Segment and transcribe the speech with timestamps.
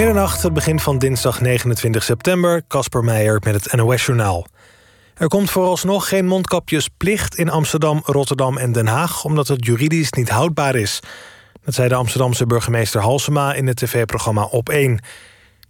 [0.00, 2.62] middernacht, het begin van dinsdag 29 september.
[2.68, 4.46] Casper Meijer met het NOS-journaal.
[5.14, 9.24] Er komt vooralsnog geen mondkapjesplicht in Amsterdam, Rotterdam en Den Haag...
[9.24, 11.00] omdat het juridisch niet houdbaar is.
[11.64, 15.04] Dat zei de Amsterdamse burgemeester Halsema in het tv-programma Op1.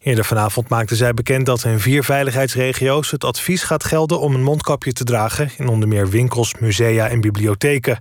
[0.03, 3.11] Eerder vanavond maakte zij bekend dat in vier veiligheidsregio's...
[3.11, 5.51] het advies gaat gelden om een mondkapje te dragen...
[5.57, 7.99] in onder meer winkels, musea en bibliotheken.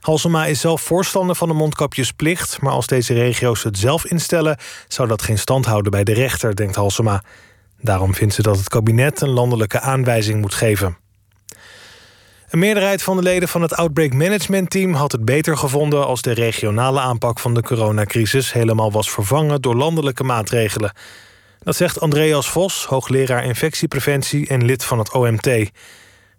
[0.00, 2.60] Halsema is zelf voorstander van de mondkapjesplicht...
[2.60, 4.58] maar als deze regio's het zelf instellen...
[4.88, 7.22] zou dat geen stand houden bij de rechter, denkt Halsema.
[7.80, 10.96] Daarom vindt ze dat het kabinet een landelijke aanwijzing moet geven.
[12.48, 16.22] Een meerderheid van de leden van het Outbreak Management Team had het beter gevonden als
[16.22, 20.92] de regionale aanpak van de coronacrisis helemaal was vervangen door landelijke maatregelen.
[21.58, 25.70] Dat zegt Andreas Vos, hoogleraar infectiepreventie en lid van het OMT.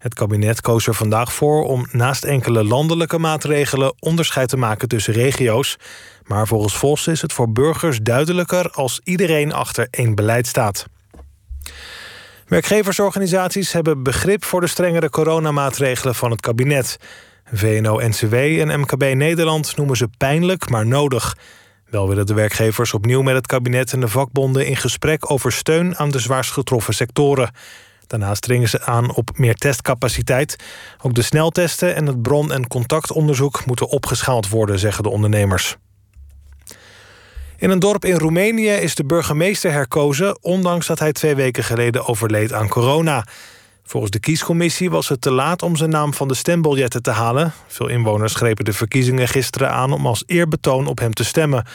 [0.01, 5.13] Het kabinet koos er vandaag voor om naast enkele landelijke maatregelen onderscheid te maken tussen
[5.13, 5.77] regio's.
[6.23, 10.85] Maar volgens Vos is het voor burgers duidelijker als iedereen achter één beleid staat.
[12.47, 16.97] Werkgeversorganisaties hebben begrip voor de strengere coronamaatregelen van het kabinet.
[17.53, 21.37] VNO-NCW en MKB Nederland noemen ze pijnlijk, maar nodig.
[21.89, 25.97] Wel willen de werkgevers opnieuw met het kabinet en de vakbonden in gesprek over steun
[25.97, 27.51] aan de zwaarst getroffen sectoren.
[28.11, 30.55] Daarnaast dringen ze aan op meer testcapaciteit.
[31.01, 35.77] Ook de sneltesten en het bron- en contactonderzoek moeten opgeschaald worden, zeggen de ondernemers.
[37.57, 42.05] In een dorp in Roemenië is de burgemeester herkozen, ondanks dat hij twee weken geleden
[42.05, 43.25] overleed aan corona.
[43.83, 47.53] Volgens de kiescommissie was het te laat om zijn naam van de stembiljetten te halen.
[47.67, 51.65] Veel inwoners grepen de verkiezingen gisteren aan om als eerbetoon op hem te stemmen.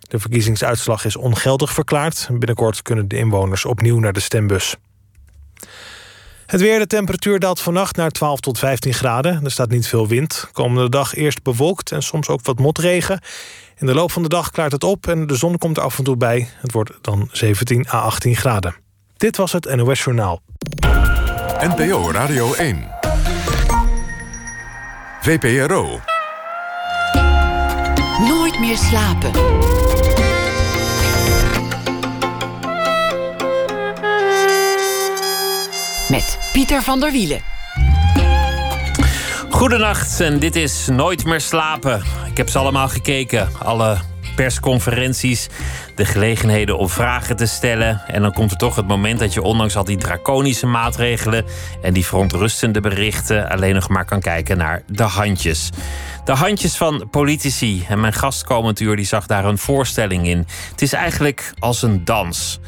[0.00, 2.28] De verkiezingsuitslag is ongeldig verklaard.
[2.30, 4.76] Binnenkort kunnen de inwoners opnieuw naar de stembus.
[6.48, 9.44] Het weer, de temperatuur daalt vannacht naar 12 tot 15 graden.
[9.44, 10.48] Er staat niet veel wind.
[10.52, 13.20] Komende dag eerst bewolkt en soms ook wat motregen.
[13.76, 15.98] In de loop van de dag klaart het op en de zon komt er af
[15.98, 16.48] en toe bij.
[16.60, 18.76] Het wordt dan 17 à 18 graden.
[19.16, 20.40] Dit was het NOS Journaal.
[21.60, 22.88] NPO Radio 1.
[25.20, 26.00] VPRO.
[28.28, 29.30] Nooit meer slapen.
[36.08, 37.40] Met Pieter van der Wielen.
[39.50, 42.02] Goedenacht en dit is Nooit meer slapen.
[42.30, 43.48] Ik heb ze allemaal gekeken.
[43.62, 43.98] Alle
[44.34, 45.48] persconferenties,
[45.94, 48.02] de gelegenheden om vragen te stellen.
[48.06, 51.44] En dan komt er toch het moment dat je ondanks al die draconische maatregelen
[51.82, 55.70] en die verontrustende berichten alleen nog maar kan kijken naar de handjes.
[56.24, 57.84] De handjes van politici.
[57.88, 60.46] En mijn gastkomend uur die zag daar een voorstelling in.
[60.70, 62.60] Het is eigenlijk als een dans.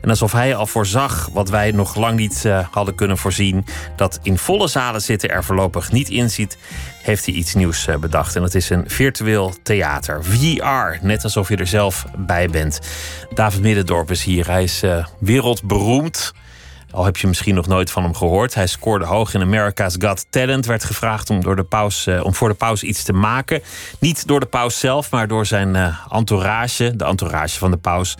[0.00, 3.64] En alsof hij al voorzag wat wij nog lang niet uh, hadden kunnen voorzien.
[3.96, 6.58] Dat in volle zalen zitten er voorlopig niet in ziet.
[7.02, 8.36] Heeft hij iets nieuws uh, bedacht.
[8.36, 10.24] En dat is een virtueel theater.
[10.24, 11.06] VR.
[11.06, 12.80] Net alsof je er zelf bij bent.
[13.34, 14.46] David Middendorp is hier.
[14.46, 16.32] Hij is uh, wereldberoemd.
[16.90, 18.54] Al heb je misschien nog nooit van hem gehoord.
[18.54, 20.66] Hij scoorde hoog in America's Got Talent.
[20.66, 23.62] Werd gevraagd om, door de paus, om voor de paus iets te maken.
[23.98, 26.96] Niet door de paus zelf, maar door zijn entourage.
[26.96, 28.16] De entourage van de paus.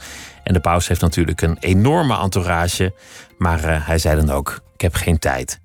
[0.48, 2.94] En de paus heeft natuurlijk een enorme entourage.
[3.38, 5.60] Maar uh, hij zei dan ook: Ik heb geen tijd.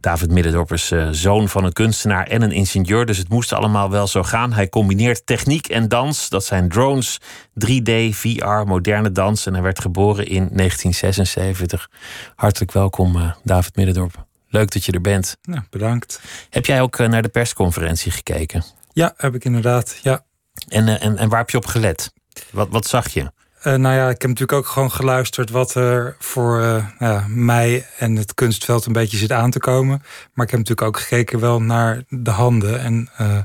[0.00, 3.06] David Middendorp is uh, zoon van een kunstenaar en een ingenieur.
[3.06, 4.52] Dus het moest allemaal wel zo gaan.
[4.52, 6.28] Hij combineert techniek en dans.
[6.28, 7.20] Dat zijn drones,
[7.64, 9.46] 3D, VR, moderne dans.
[9.46, 11.90] En hij werd geboren in 1976.
[12.34, 14.26] Hartelijk welkom, uh, David Middendorp.
[14.48, 15.36] Leuk dat je er bent.
[15.42, 16.20] Nou, bedankt.
[16.50, 18.64] Heb jij ook naar de persconferentie gekeken?
[18.92, 19.98] Ja, heb ik inderdaad.
[20.02, 20.24] Ja.
[20.68, 22.12] En, en, en waar heb je op gelet?
[22.50, 23.30] Wat, wat zag je?
[23.64, 27.86] Uh, nou ja, ik heb natuurlijk ook gewoon geluisterd wat er voor uh, ja, mij
[27.98, 30.02] en het kunstveld een beetje zit aan te komen.
[30.32, 32.80] Maar ik heb natuurlijk ook gekeken wel naar de handen.
[32.80, 33.40] En uh,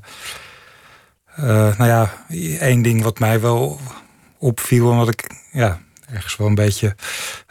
[1.77, 2.25] nou ja,
[2.59, 3.79] één ding wat mij wel
[4.37, 5.79] opviel en wat ik ja,
[6.09, 6.95] ergens wel een beetje.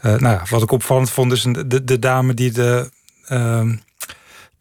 [0.02, 2.90] nou ja, wat ik opvallend vond, is de, de dame die de
[3.26, 3.74] ehm,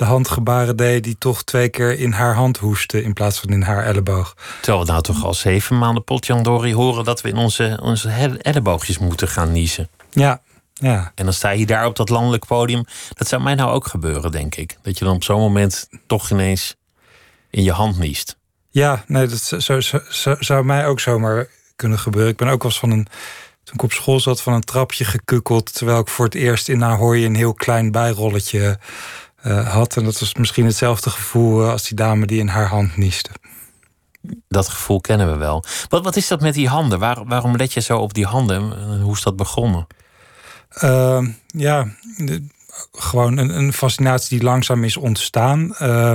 [0.02, 3.62] de handgebaren deed die toch twee keer in haar hand hoestte in plaats van in
[3.62, 4.36] haar elleboog.
[4.62, 8.10] Terwijl we nou toch al zeven maanden potjandori horen dat we in onze, onze
[8.42, 9.90] elleboogjes moeten gaan niezen.
[10.10, 10.42] Ja,
[10.74, 11.12] ja.
[11.16, 12.86] En dan sta je daar op dat landelijk podium.
[13.14, 14.78] Dat zou mij nou ook gebeuren, denk ik.
[14.82, 16.76] Dat je dan op zo'n moment toch ineens
[17.50, 18.38] in je hand niest.
[18.70, 22.32] Ja, nee, dat zou, zou, zou mij ook zomaar kunnen gebeuren.
[22.32, 23.08] Ik ben ook wel eens van een
[23.64, 25.74] toen ik op school zat van een trapje gekukkeld.
[25.74, 28.80] Terwijl ik voor het eerst in Ahoy een heel klein bijrolletje
[29.46, 29.98] uh, had.
[29.98, 33.30] En dat was misschien hetzelfde gevoel als die dame die in haar hand nieste.
[34.48, 35.64] Dat gevoel kennen we wel.
[35.90, 37.00] Wat, wat is dat met die handen?
[37.00, 39.02] Waar, waarom let je zo op die handen?
[39.02, 39.88] Hoe is dat begonnen?
[40.84, 42.48] Uh, ja, de,
[42.92, 45.76] gewoon een, een, fascinatie die langzaam is ontstaan.
[45.82, 46.12] Uh,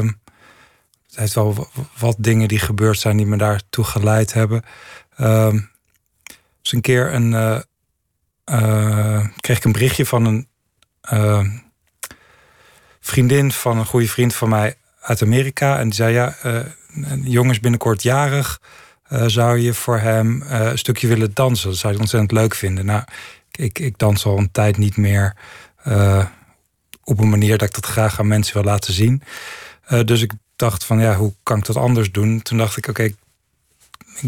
[1.06, 1.68] het heeft wel
[1.98, 4.62] wat dingen die gebeurd zijn die me daartoe geleid hebben.
[5.20, 5.54] Uh,
[6.62, 7.30] Dus een keer een,
[9.40, 10.48] kreeg ik een berichtje van een
[13.06, 15.78] vriendin van een goede vriend van mij uit Amerika.
[15.78, 16.34] En die zei: Ja,
[16.92, 18.60] een jongen is binnenkort jarig.
[19.26, 21.68] zou je voor hem een stukje willen dansen?
[21.68, 22.86] Dat zou hij ontzettend leuk vinden.
[22.86, 23.02] Nou,
[23.50, 25.36] ik, ik dans al een tijd niet meer
[27.04, 29.22] op een manier dat ik dat graag aan mensen wil laten zien.
[30.04, 32.42] dus ik dacht van ja, hoe kan ik dat anders doen?
[32.42, 33.02] Toen dacht ik, oké,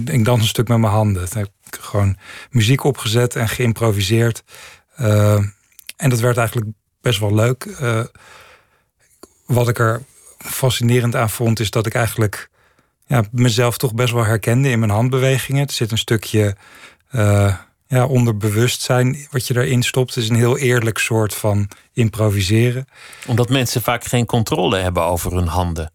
[0.05, 1.29] ik, dans een stuk met mijn handen.
[1.29, 2.17] Toen heb ik gewoon
[2.51, 4.43] muziek opgezet en geïmproviseerd.
[5.01, 5.35] Uh,
[5.97, 6.71] en dat werd eigenlijk
[7.01, 7.65] best wel leuk.
[9.49, 10.03] Wat ik er
[10.39, 12.51] fascinerend aan vond, is dat ik eigenlijk
[13.07, 15.67] ja, mezelf toch best wel herkende in mijn handbewegingen.
[15.67, 16.57] Er zit een stukje
[17.13, 17.55] uh,
[17.87, 20.15] ja, onderbewustzijn wat je erin stopt.
[20.15, 22.87] Het is een heel eerlijk soort van improviseren.
[23.27, 25.93] Omdat mensen vaak geen controle hebben over hun handen.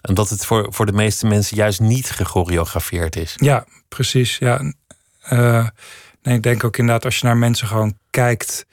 [0.00, 3.32] En dat het voor, voor de meeste mensen juist niet gechoreografeerd is.
[3.36, 4.38] Ja, precies.
[4.38, 4.72] Ja.
[5.32, 5.68] Uh,
[6.22, 8.66] nee, ik denk ook inderdaad, als je naar mensen gewoon kijkt,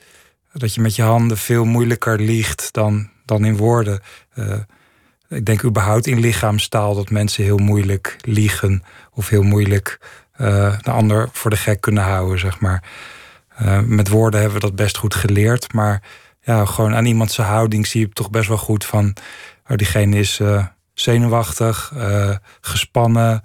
[0.52, 4.00] dat je met je handen veel moeilijker liegt dan, dan in woorden.
[4.34, 4.54] Uh,
[5.28, 8.82] ik denk überhaupt in lichaamstaal dat mensen heel moeilijk liegen
[9.12, 9.98] of heel moeilijk
[10.40, 12.84] uh, de ander voor de gek kunnen houden, zeg maar.
[13.86, 16.02] met woorden hebben we dat best goed geleerd, maar
[16.40, 19.16] ja, gewoon aan iemand zijn houding zie je toch best wel goed van,
[19.68, 20.40] oh, diegene is
[20.94, 21.92] zenuwachtig,
[22.60, 23.44] gespannen,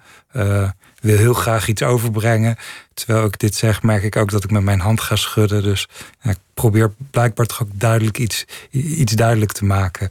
[1.07, 2.57] wil heel graag iets overbrengen.
[2.93, 5.63] Terwijl ik dit zeg, merk ik ook dat ik met mijn hand ga schudden.
[5.63, 5.87] Dus
[6.21, 10.09] ja, ik probeer blijkbaar toch ook duidelijk iets, iets duidelijk te maken.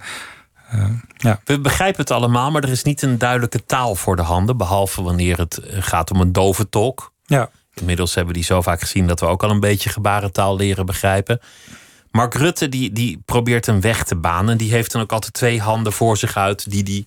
[0.74, 1.40] Uh, ja.
[1.44, 4.56] We begrijpen het allemaal, maar er is niet een duidelijke taal voor de handen.
[4.56, 7.12] Behalve wanneer het gaat om een dove tolk.
[7.24, 7.50] Ja.
[7.74, 10.86] Inmiddels hebben we die zo vaak gezien dat we ook al een beetje gebarentaal leren
[10.86, 11.40] begrijpen.
[12.10, 14.58] Mark Rutte die, die probeert een weg te banen.
[14.58, 17.06] Die heeft dan ook altijd twee handen voor zich uit die die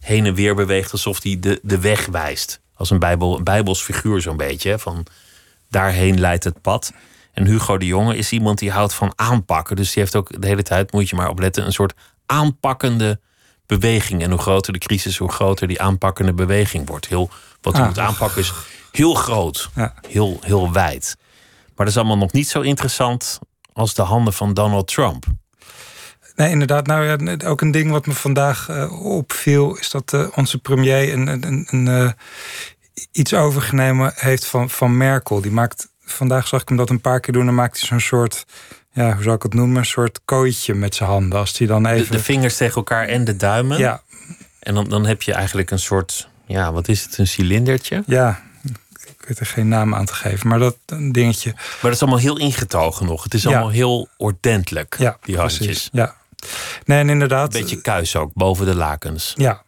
[0.00, 2.60] heen en weer beweegt alsof hij de, de weg wijst.
[2.74, 4.78] Als een, bijbel, een bijbels figuur zo'n beetje.
[4.78, 5.06] Van
[5.68, 6.92] daarheen leidt het pad.
[7.32, 9.76] En Hugo de Jonge is iemand die houdt van aanpakken.
[9.76, 11.94] Dus die heeft ook de hele tijd, moet je maar opletten, een soort
[12.26, 13.20] aanpakkende
[13.66, 14.22] beweging.
[14.22, 17.06] En hoe groter de crisis, hoe groter die aanpakkende beweging wordt.
[17.06, 17.30] Heel,
[17.60, 17.88] wat hij ah.
[17.88, 18.52] moet aanpakken is
[18.92, 19.94] heel groot, ja.
[20.08, 21.16] heel, heel wijd.
[21.64, 23.38] Maar dat is allemaal nog niet zo interessant
[23.72, 25.24] als de handen van Donald Trump.
[26.34, 26.86] Nee, inderdaad.
[26.86, 31.12] Nou ja, ook een ding wat me vandaag uh, opviel, is dat uh, onze premier
[31.12, 32.10] een, een, een uh,
[33.12, 35.40] iets overgenomen heeft van, van Merkel.
[35.40, 38.00] Die maakt, vandaag zag ik hem dat een paar keer doen, dan maakt hij zo'n
[38.00, 38.44] soort,
[38.92, 41.38] ja, hoe zou ik het noemen, een soort kooitje met zijn handen.
[41.38, 42.06] Als hij dan even.
[42.06, 43.78] De, de, vingers tegen elkaar en de duimen.
[43.78, 44.02] Ja.
[44.58, 48.02] En dan, dan heb je eigenlijk een soort, ja, wat is het, een cilindertje?
[48.06, 48.42] Ja,
[49.06, 51.52] ik weet er geen naam aan te geven, maar dat een dingetje.
[51.52, 53.22] Maar dat is allemaal heel ingetogen nog.
[53.22, 55.66] Het is allemaal heel ordentelijk, ja, die handjes.
[55.66, 55.88] Precies.
[55.92, 56.16] Ja,
[56.84, 57.54] Nee, en inderdaad.
[57.54, 59.32] Een beetje kuis ook, boven de lakens.
[59.36, 59.62] Ja,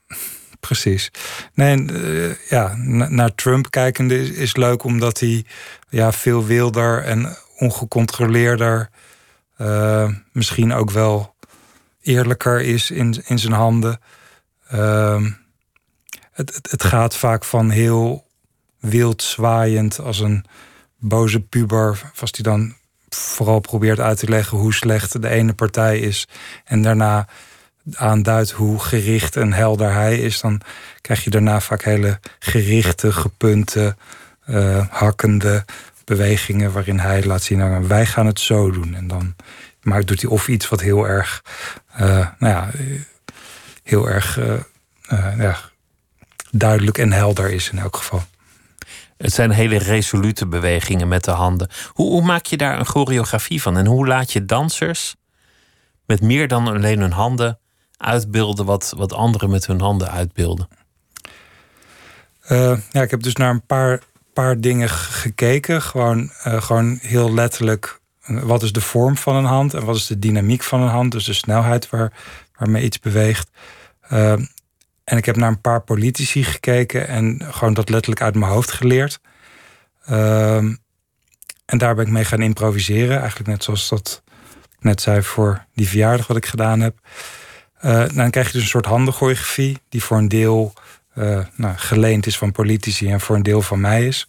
[0.61, 1.11] precies.
[1.55, 2.75] Nee, uh, ja,
[3.09, 5.45] naar Trump kijkende is, is, leuk omdat hij
[5.89, 8.91] ja, veel wilder en ongecontroleerder,
[9.59, 11.35] uh, misschien ook wel
[12.03, 14.01] eerlijker is in, in zijn handen.
[14.75, 15.25] Uh,
[16.33, 18.27] het, het, het gaat vaak van heel
[18.81, 20.45] wild zwaaiend als een
[20.99, 22.75] boze puber, als hij dan
[23.17, 26.29] vooral probeert uit te leggen hoe slecht de ene partij is.
[26.65, 27.27] En daarna
[27.95, 30.41] aanduidt hoe gericht en helder hij is.
[30.41, 30.61] Dan
[31.01, 33.97] krijg je daarna vaak hele gerichte, gepunte,
[34.47, 35.65] uh, hakkende
[36.05, 36.73] bewegingen.
[36.73, 38.95] waarin hij laat zien: nou, wij gaan het zo doen.
[38.95, 39.35] En dan
[39.87, 41.43] maar doet hij of iets wat heel erg,
[42.01, 42.71] uh, nou ja,
[43.83, 45.59] heel erg uh, ja,
[46.51, 48.23] duidelijk en helder is in elk geval.
[49.17, 51.69] Het zijn hele resolute bewegingen met de handen.
[51.93, 53.77] Hoe, maak je daar een choreografie van?
[53.77, 55.15] En hoe laat je dansers
[56.07, 57.59] met meer dan alleen hun handen
[57.97, 60.69] uitbeelden wat, wat anderen met hun handen uitbeelden?
[62.49, 65.83] Uh, ja, ik heb dus naar een paar, paar dingen gekeken.
[65.83, 70.07] Gewoon, uh, gewoon heel letterlijk, wat is de vorm van een hand en wat is
[70.07, 71.13] de dynamiek van een hand?
[71.13, 72.13] Dus de snelheid waar,
[72.59, 73.51] waarmee iets beweegt.
[74.13, 74.35] Uh,
[75.07, 78.73] en ik heb naar een paar politici gekeken en gewoon dat letterlijk uit mijn hoofd
[78.73, 79.21] geleerd.
[80.05, 80.75] Ehm,
[81.65, 83.19] en daar ben ik mee gaan improviseren.
[83.19, 84.23] Eigenlijk net zoals dat
[84.79, 86.99] net zei voor die verjaardag wat ik gedaan heb.
[87.85, 90.73] Uh, dan krijg je dus een soort handenchoreografie die voor een deel
[91.15, 94.27] uh, nou, geleend is van politici en voor een deel van mij is.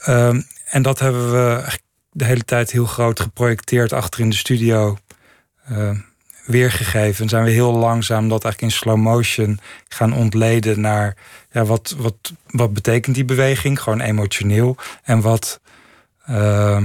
[0.00, 1.78] Ehm, en dat hebben we
[2.10, 4.98] de hele tijd heel groot geprojecteerd achter in de studio.
[5.70, 5.98] Uh,
[6.44, 7.22] weergegeven.
[7.22, 11.16] En zijn we heel langzaam dat eigenlijk in slow motion gaan ontleden naar
[11.50, 14.76] ja, wat, wat, wat betekent die beweging, gewoon emotioneel.
[15.02, 15.60] En wat.
[16.30, 16.82] Uh,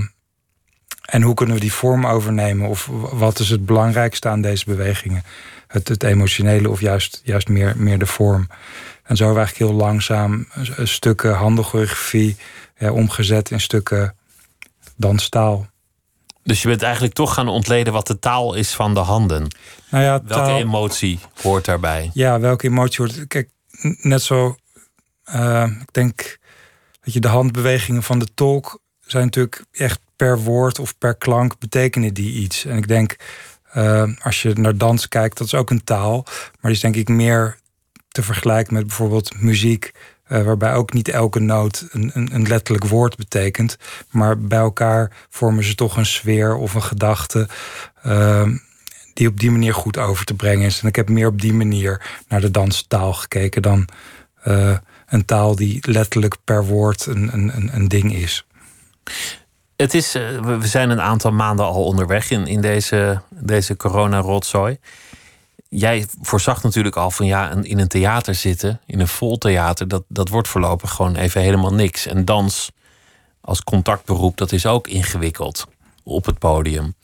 [1.05, 2.69] en hoe kunnen we die vorm overnemen?
[2.69, 5.23] Of wat is het belangrijkste aan deze bewegingen?
[5.67, 8.47] Het, het emotionele of juist, juist meer, meer de vorm.
[9.03, 10.47] En zo hebben we eigenlijk heel langzaam
[10.83, 12.35] stukken handelchoreografie
[12.79, 14.15] omgezet in stukken
[14.95, 15.67] danstaal.
[16.45, 19.47] Dus je bent eigenlijk toch gaan ontleden wat de taal is van de handen.
[19.89, 22.09] Nou ja, welke emotie hoort daarbij?
[22.13, 23.27] Ja, welke emotie hoort.
[23.27, 23.49] Kijk,
[24.01, 24.55] net zo.
[25.29, 26.37] Uh, ik denk
[27.01, 31.59] dat je de handbewegingen van de tolk zijn natuurlijk echt per woord of per klank
[31.59, 32.65] betekenen die iets.
[32.65, 33.15] En ik denk,
[33.75, 36.23] uh, als je naar dans kijkt, dat is ook een taal.
[36.25, 37.57] Maar die is denk ik meer
[38.07, 39.91] te vergelijken met bijvoorbeeld muziek.
[40.29, 43.77] Uh, waarbij ook niet elke noot een, een, een, letterlijk woord betekent.
[44.09, 47.47] Maar bij elkaar vormen ze toch een sfeer of een gedachte.
[48.05, 48.47] Uh,
[49.13, 50.81] die op die manier goed over te brengen is.
[50.81, 53.87] En ik heb meer op die manier naar de danstaal gekeken dan
[54.47, 54.77] uh,
[55.07, 58.45] een taal die letterlijk per woord een, een, een ding is.
[59.75, 64.77] Het is, we zijn een aantal maanden al onderweg in, in deze, deze corona-rotzooi
[65.77, 70.03] jij voorzag natuurlijk al van ja, in een theater zitten, in een vol theater, dat,
[70.07, 72.05] dat wordt voorlopig gewoon even helemaal niks.
[72.05, 72.71] En dans
[73.41, 75.67] als contactberoep, dat is ook ingewikkeld
[76.03, 76.95] op het podium.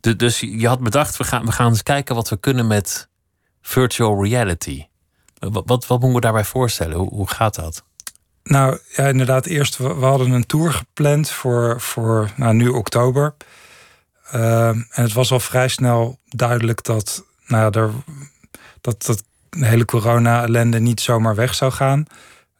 [0.00, 3.08] dus je had bedacht, we gaan, we gaan eens kijken wat we kunnen met
[3.62, 4.86] virtual reality.
[5.38, 6.96] Wat, wat, wat moeten we daarbij voorstellen?
[6.96, 7.84] Hoe, hoe gaat dat?
[8.42, 13.34] Nou ja, inderdaad, eerst we, hadden een tour gepland voor, voor nou, nu oktober.
[14.34, 17.90] Uh, en het was al vrij snel duidelijk dat nou, er,
[18.80, 22.04] dat, dat hele corona-ellende niet zomaar weg zou gaan.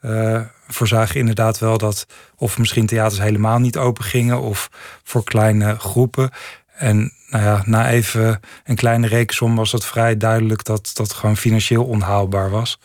[0.02, 2.06] Uh, voorzagen inderdaad wel dat
[2.36, 4.70] of misschien theaters helemaal niet open gingen of
[5.02, 6.30] voor kleine groepen.
[6.74, 11.36] En nou ja, na even een kleine rekensom was het vrij duidelijk dat dat gewoon
[11.36, 12.78] financieel onhaalbaar was.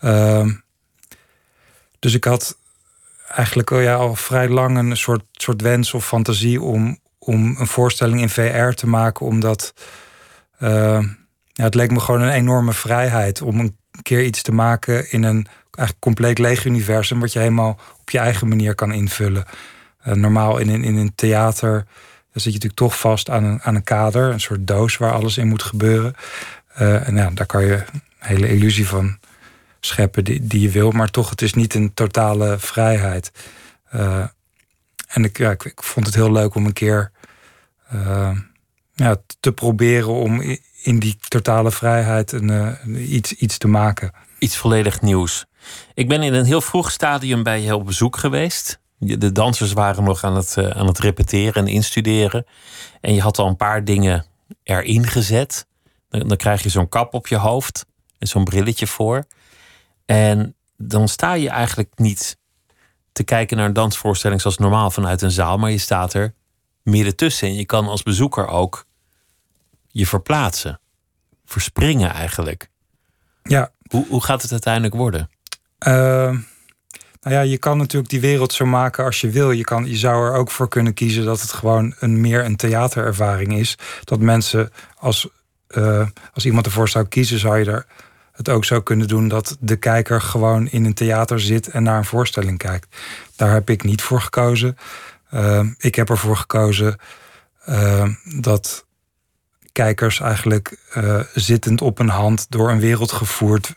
[0.00, 0.46] Uh,
[1.98, 2.58] dus ik had
[3.28, 8.20] eigenlijk ja, al vrij lang een soort, soort wens of fantasie om, om een voorstelling
[8.20, 9.74] in VR te maken, omdat.
[10.60, 11.04] Uh,
[11.52, 15.22] ja, het leek me gewoon een enorme vrijheid om een keer iets te maken in
[15.22, 19.44] een eigenlijk compleet leeg universum, wat je helemaal op je eigen manier kan invullen.
[20.06, 21.84] Uh, normaal in, in, in een theater
[22.32, 25.38] zit je natuurlijk toch vast aan een, aan een kader, een soort doos waar alles
[25.38, 26.14] in moet gebeuren.
[26.80, 29.18] Uh, en ja, daar kan je een hele illusie van
[29.80, 33.32] scheppen die, die je wil, maar toch, het is niet een totale vrijheid.
[33.94, 34.26] Uh,
[35.08, 37.10] en ik, ja, ik, ik, vond het heel leuk om een keer
[38.94, 40.40] ja, te proberen om
[40.82, 42.48] in die totale vrijheid een,
[42.86, 44.12] uh, iets, iets te maken.
[44.38, 45.44] Iets volledig nieuws.
[45.94, 48.80] Ik ben in een heel vroeg stadium bij je op bezoek geweest.
[48.98, 52.46] De dansers waren nog aan het, uh, aan het repeteren en instuderen.
[53.00, 54.24] En je had al een paar dingen
[54.62, 55.66] erin gezet.
[56.08, 57.86] Dan, dan krijg je zo'n kap op je hoofd
[58.18, 59.24] en zo'n brilletje voor.
[60.04, 62.38] En dan sta je eigenlijk niet
[63.12, 66.34] te kijken naar een dansvoorstelling zoals normaal vanuit een zaal, maar je staat er
[66.82, 67.48] midden tussen.
[67.48, 68.86] En je kan als bezoeker ook
[69.92, 70.80] je verplaatsen.
[71.44, 72.68] Verspringen eigenlijk.
[73.42, 73.72] Ja.
[73.88, 75.30] Hoe, hoe gaat het uiteindelijk worden?
[75.86, 75.92] Uh,
[77.20, 79.50] nou ja, je kan natuurlijk die wereld zo maken als je wil.
[79.50, 82.56] Je, kan, je zou er ook voor kunnen kiezen dat het gewoon een, meer een
[82.56, 83.78] theaterervaring is.
[84.04, 85.28] Dat mensen, als,
[85.68, 87.86] uh, als iemand ervoor zou kiezen, zou je er
[88.32, 91.98] het ook zo kunnen doen dat de kijker gewoon in een theater zit en naar
[91.98, 92.96] een voorstelling kijkt.
[93.36, 94.76] Daar heb ik niet voor gekozen.
[95.34, 96.96] Uh, ik heb ervoor gekozen
[97.68, 98.08] uh,
[98.40, 98.86] dat
[99.72, 103.74] kijkers eigenlijk uh, zittend op een hand door een wereld gevoerd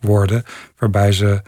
[0.00, 0.44] worden.
[0.78, 1.42] Waarbij ze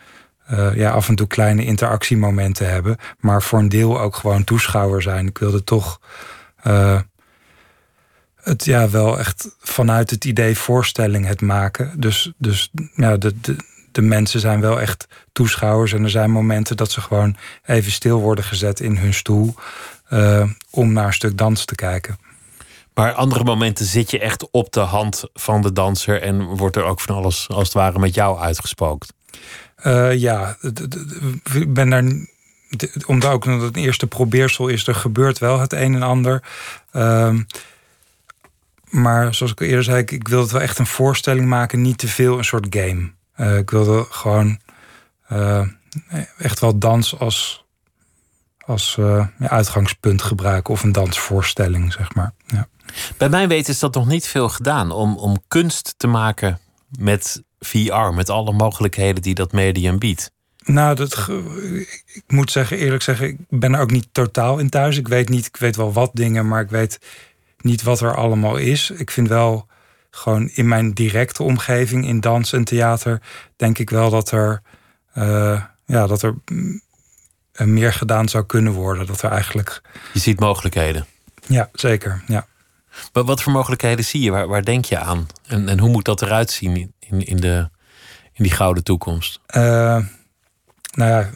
[0.50, 2.96] uh, ja, af en toe kleine interactiemomenten hebben.
[3.18, 5.26] Maar voor een deel ook gewoon toeschouwer zijn.
[5.26, 6.00] Ik wilde toch
[6.66, 7.00] uh,
[8.36, 12.00] het ja, wel echt vanuit het idee voorstelling het maken.
[12.00, 13.56] Dus, dus ja, de, de,
[13.92, 15.92] de mensen zijn wel echt toeschouwers.
[15.92, 19.54] En er zijn momenten dat ze gewoon even stil worden gezet in hun stoel.
[20.70, 22.18] om naar een stuk dans te kijken.
[23.00, 26.84] Maar andere momenten zit je echt op de hand van de danser en wordt er
[26.84, 29.12] ook van alles als het ware met jou uitgespookt.
[29.84, 30.56] Uh, ja,
[31.54, 32.04] ik ben daar.
[33.06, 36.42] Omdat ook het eerste probeersel is, er gebeurt wel het een en ander.
[36.92, 37.34] Uh,
[38.90, 42.38] maar zoals ik eerder zei, ik, wilde wel echt een voorstelling maken, niet te veel
[42.38, 43.10] een soort game.
[43.36, 44.58] Uh, ik wilde gewoon
[45.32, 45.66] uh,
[46.38, 47.64] echt wel dans als,
[48.70, 48.98] als
[49.38, 52.32] uitgangspunt gebruiken of een dansvoorstelling, zeg maar.
[52.46, 52.68] Ja.
[53.16, 56.58] Bij mijn weten is dat nog niet veel gedaan om, om kunst te maken
[56.98, 60.30] met VR, met alle mogelijkheden die dat medium biedt.
[60.64, 61.28] Nou, dat,
[62.12, 64.96] ik moet zeggen, eerlijk zeggen, ik ben er ook niet totaal in thuis.
[64.96, 66.98] Ik weet niet, ik weet wel wat dingen, maar ik weet
[67.60, 68.90] niet wat er allemaal is.
[68.90, 69.66] Ik vind wel
[70.10, 73.22] gewoon in mijn directe omgeving, in dans en theater,
[73.56, 74.62] denk ik wel dat er,
[75.14, 76.34] uh, ja, dat er
[77.66, 79.06] meer gedaan zou kunnen worden.
[79.06, 79.82] Dat er eigenlijk.
[80.12, 81.06] Je ziet mogelijkheden.
[81.46, 82.22] Ja, zeker.
[82.26, 82.46] Ja.
[83.12, 84.30] Maar wat voor mogelijkheden zie je?
[84.30, 85.26] Waar, waar denk je aan?
[85.46, 87.68] En, en hoe moet dat eruit zien in, in, de,
[88.32, 89.40] in die gouden toekomst?
[89.56, 89.62] Uh,
[90.94, 91.30] nou ja,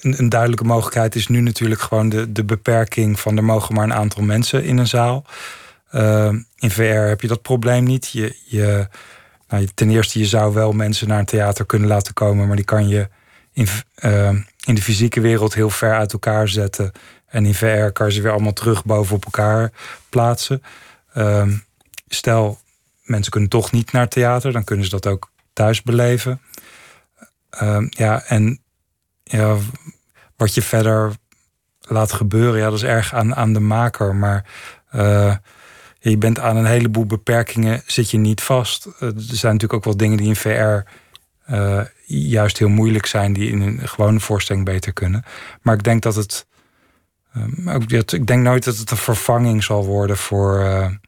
[0.00, 3.84] een, een, duidelijke mogelijkheid is nu natuurlijk gewoon de, de beperking van er mogen maar
[3.84, 5.24] een aantal mensen in een zaal.
[5.92, 8.10] Uh, in VR heb je dat probleem niet.
[8.10, 8.88] Je, je,
[9.48, 12.64] nou, ten eerste, je zou wel mensen naar een theater kunnen laten komen, maar die
[12.64, 13.08] kan je
[13.52, 13.66] in,
[14.04, 14.30] uh,
[14.66, 16.92] in de fysieke wereld heel ver uit elkaar zetten.
[17.26, 19.72] En in VR kan je ze weer allemaal terug bovenop elkaar
[20.08, 20.62] plaatsen.
[21.14, 21.48] Uh,
[22.08, 22.58] stel,
[23.02, 26.40] mensen kunnen toch niet naar theater, dan kunnen ze dat ook thuis beleven.
[27.50, 28.60] Ehm, ja, en
[29.22, 29.56] ja,
[30.36, 31.12] wat je verder
[31.80, 34.14] laat gebeuren, ja, dat is erg aan, aan de maker.
[34.14, 34.44] Maar
[34.94, 35.36] uh,
[35.98, 38.86] je bent aan een heleboel beperkingen, zit je niet vast.
[38.86, 40.88] Eh, er zijn natuurlijk ook wel dingen die in VR
[41.50, 45.24] uh, eh, juist heel moeilijk zijn, die in een gewone voorstelling beter kunnen.
[45.62, 46.46] Maar ik denk dat het.
[47.66, 50.98] ook, ik denk nooit dat het een vervanging zal worden voor,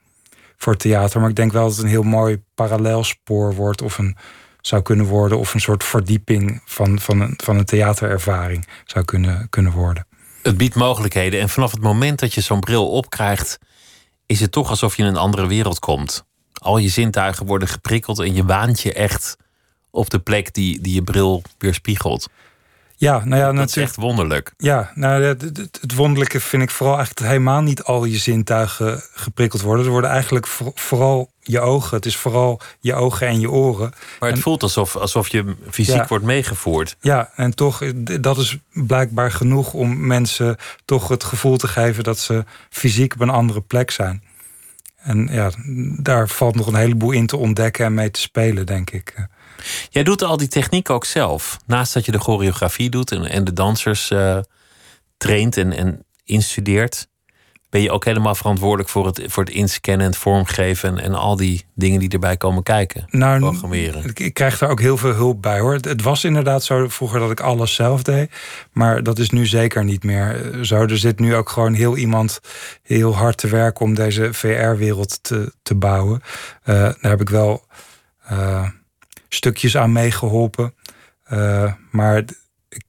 [0.57, 1.21] voor theater.
[1.21, 4.17] Maar ik denk wel dat het een heel mooi parallelspoor wordt of een
[4.61, 5.39] zou kunnen worden.
[5.39, 10.07] Of een soort verdieping van, van, een, van een theaterervaring zou kunnen, kunnen worden.
[10.43, 11.41] Het biedt mogelijkheden.
[11.41, 13.59] En vanaf het moment dat je zo'n bril opkrijgt,
[14.27, 16.25] is het toch alsof je in een andere wereld komt.
[16.53, 19.37] Al je zintuigen worden geprikkeld en je waant je echt
[19.91, 22.29] op de plek die, die je bril weerspiegelt.
[23.01, 24.53] Ja, nou ja, dat is echt wonderlijk.
[24.57, 25.43] Ja, nou, het,
[25.81, 29.85] het, wonderlijke vind ik vooral eigenlijk dat helemaal niet al je zintuigen geprikkeld worden.
[29.85, 31.97] Er worden eigenlijk vooral je ogen.
[31.97, 33.93] Het is vooral je ogen en je oren.
[34.21, 36.97] Maar het voelt alsof, alsof je fysiek wordt meegevoerd.
[37.01, 42.19] Ja, en toch, dat is blijkbaar genoeg om mensen toch het gevoel te geven dat
[42.19, 44.23] ze fysiek op een andere plek zijn.
[44.97, 45.51] En ja,
[46.03, 49.15] daar valt nog een heleboel in te ontdekken en mee te spelen, denk ik.
[49.91, 51.59] Jij doet al die techniek ook zelf.
[51.67, 54.39] Naast dat je de choreografie doet en, en de dansers uh,
[55.17, 57.09] traint en, en instudeert,
[57.71, 61.65] ben je ook helemaal verantwoordelijk voor het, voor het inscannen, het vormgeven en, al die
[61.75, 63.05] dingen die erbij komen kijken.
[63.11, 64.11] Nou, programmeren.
[64.15, 65.75] Ik, krijg daar ook heel veel hulp bij hoor.
[65.75, 68.31] Het, was inderdaad zo vroeger dat ik alles zelf deed,
[68.73, 70.83] maar dat is nu zeker niet meer zo.
[70.83, 72.41] Er zit nu ook gewoon heel iemand
[72.83, 76.21] heel hard te werken om deze VR-wereld te, te bouwen.
[76.65, 77.67] Uh, daar heb ik wel.
[78.33, 78.69] Uh,
[79.29, 80.75] stukjes aan meegeholpen.
[81.33, 82.19] Uh, maar
[82.69, 82.85] ik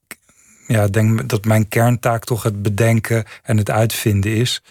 [0.67, 4.63] ja, denk dat mijn kerntaak toch het bedenken en het uitvinden is.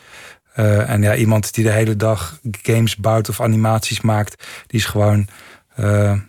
[0.56, 4.86] Uh, en ja, iemand die de hele dag games bouwt of animaties maakt, die is
[4.86, 5.28] gewoon
[5.80, 6.20] uh,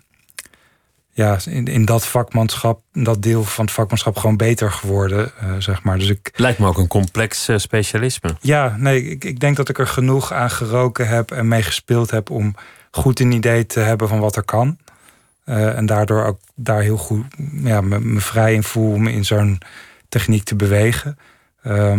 [1.10, 5.98] ja, in, in dat vakmanschap, dat deel van het vakmanschap gewoon beter geworden, zeg maar.
[5.98, 8.36] Dus ik, Lijkt me ook een complex specialisme.
[8.40, 12.10] Ja, nee, ik, ik denk dat ik er genoeg aan geroken heb en mee gespeeld
[12.10, 12.54] heb om
[12.90, 14.78] goed een idee te hebben van wat er kan.
[15.46, 17.24] Uh, en daardoor ook daar heel goed
[17.62, 19.58] ja, me, vrij in voel om in zo'n
[20.08, 21.18] techniek te bewegen.
[21.62, 21.98] Uh,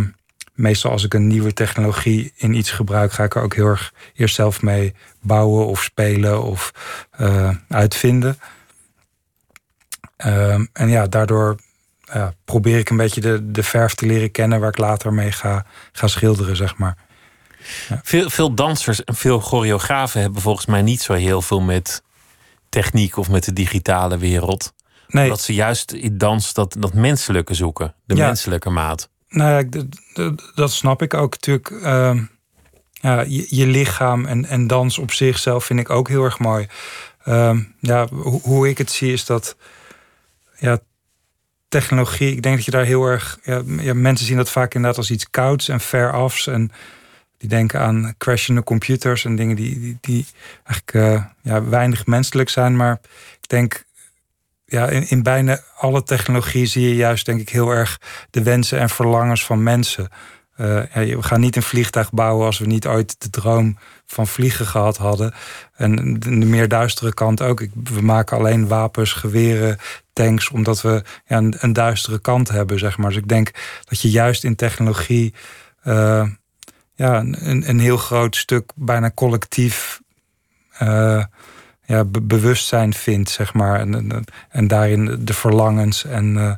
[0.54, 3.92] meestal als ik een nieuwe technologie in iets gebruik, ga ik er ook heel erg
[4.14, 6.72] eerst zelf mee bouwen of spelen of
[7.20, 8.38] uh, uitvinden.
[10.16, 11.56] Ehm, en ja, daardoor
[12.44, 15.66] probeer ik een beetje de, de verf te leren kennen waar ik later mee ga,
[15.92, 16.96] ga schilderen, zeg maar.
[18.02, 22.02] Veel, veel dansers en veel choreografen hebben volgens mij niet zo heel veel met
[22.72, 24.72] techniek of met de digitale wereld.
[25.08, 25.28] Nee.
[25.28, 29.08] Dat ze juist in dans dat, dat menselijke zoeken, de menselijke maat.
[29.28, 29.82] Nou ja,
[30.54, 31.70] dat snap ik ook natuurlijk.
[31.70, 32.20] Uh,
[32.92, 36.66] ja, je, je, lichaam en, en dans op zichzelf vind ik ook heel erg mooi.
[37.24, 38.08] Uh, ja,
[38.42, 39.56] hoe ik het zie is dat
[40.58, 40.78] ja,
[41.68, 43.38] technologie, ik denk dat je daar heel erg.
[43.42, 46.46] Ja, ja, mensen zien dat vaak inderdaad als iets kouds en verafs.
[46.46, 46.70] En
[47.42, 50.26] die denken aan crashende computers en dingen die, die,
[50.64, 52.76] eigenlijk uh, ja, weinig menselijk zijn.
[52.76, 53.00] Maar
[53.40, 53.84] ik denk,
[54.64, 58.00] ja, in, in bijna alle technologie zie je juist, denk ik, heel erg
[58.30, 60.08] de wensen en verlangens van mensen.
[60.56, 64.66] Ja, we gaan niet een vliegtuig bouwen als we niet ooit de droom van vliegen
[64.66, 65.34] gehad hadden.
[65.74, 67.60] En de, meer duistere kant ook.
[67.60, 69.78] Ik, we maken alleen wapens, geweren,
[70.12, 73.08] tanks, omdat we ja, een, duistere kant hebben, zeg maar.
[73.08, 73.50] Dus ik denk
[73.84, 75.34] dat je juist in technologie.
[75.84, 76.24] Uh,
[77.02, 80.00] ja, een, een heel groot stuk bijna collectief
[80.82, 81.24] uh,
[81.84, 83.80] ja, bewustzijn vindt, zeg maar.
[83.80, 86.54] En, en, daarin de verlangens en, uh,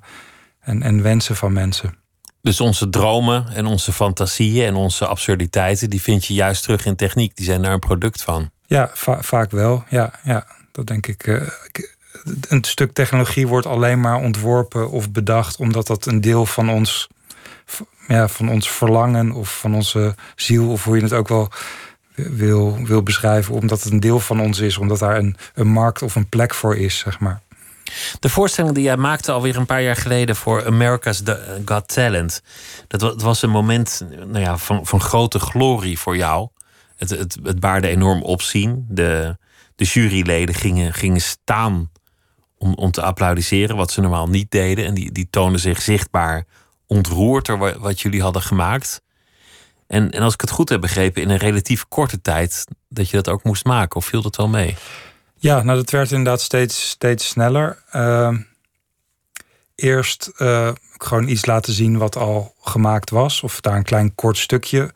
[0.60, 1.94] en, en wensen van mensen.
[2.42, 6.96] Dus onze dromen en onze fantasieën en onze absurditeiten, die vind je juist terug in
[6.96, 7.36] techniek.
[7.36, 8.50] Die zijn daar een product van.
[8.66, 9.84] Ja, va vaak wel.
[9.88, 11.26] Ja, ja dat denk ik.
[11.26, 11.48] Uh,
[12.48, 17.08] een stuk technologie wordt alleen maar ontworpen of bedacht omdat dat een deel van ons
[18.08, 21.50] ja, van ons verlangen of van onze ziel, of hoe je het ook wel
[22.14, 26.02] wil, wil beschrijven, omdat het een deel van ons is, omdat daar een, een markt
[26.02, 27.42] of een plek voor is, zeg maar.
[28.20, 31.22] De voorstelling die jij maakte alweer een paar jaar geleden voor America's
[31.64, 32.42] Got Talent.
[32.86, 36.48] Dat was een moment nou ja, van, van grote glorie voor jou.
[36.96, 38.86] Het, het, het baarde enorm opzien.
[38.88, 39.36] De,
[39.76, 41.90] de juryleden gingen, gingen staan
[42.58, 44.84] om, om te applaudisseren, wat ze normaal niet deden.
[44.84, 46.44] En die, die toonden zich zichtbaar
[46.86, 49.02] ontroerd door wat jullie hadden gemaakt.
[49.86, 53.16] En, en als ik het goed heb begrepen, in een relatief korte tijd dat je
[53.16, 54.76] dat ook moest maken, of viel dat wel mee?
[55.36, 57.82] Ja, nou dat werd inderdaad steeds, steeds sneller.
[57.92, 58.38] Uh,
[59.74, 64.38] eerst uh, gewoon iets laten zien wat al gemaakt was, of daar een klein kort
[64.38, 64.92] stukje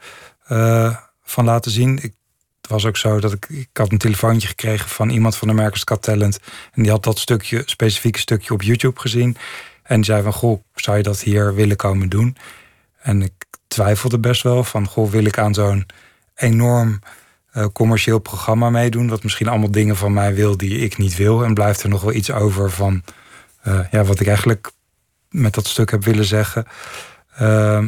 [0.49, 1.97] uh, van laten zien.
[1.97, 2.15] Ik,
[2.61, 5.83] het was ook zo dat ik, ik had een telefoontje gekregen van iemand van America's
[5.85, 6.39] Got Talent.
[6.73, 9.37] En die had dat stukje, specifieke stukje op YouTube gezien.
[9.89, 12.37] En zei van, goh, zou je dat hier willen komen doen?
[13.01, 13.33] En ik
[13.69, 15.87] twijfelde best wel van, goh, wil ik aan zo'n
[16.35, 17.01] enorm
[17.57, 19.09] uh, commercieel programma meedoen...
[19.09, 21.45] wat misschien allemaal dingen van mij wil die ik niet wil...
[21.45, 23.03] en blijft er nog wel iets over van
[23.67, 24.71] uh, ja, wat ik eigenlijk
[25.31, 26.67] met dat stuk heb willen zeggen.
[27.41, 27.85] Uh,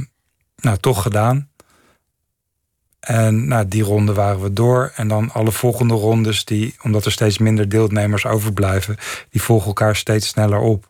[0.56, 1.48] nou, toch gedaan.
[3.00, 4.92] En nou, die ronde waren we door.
[4.94, 8.96] En dan alle volgende rondes, die, omdat er steeds minder deelnemers overblijven,
[9.30, 10.89] die volgen elkaar steeds sneller op.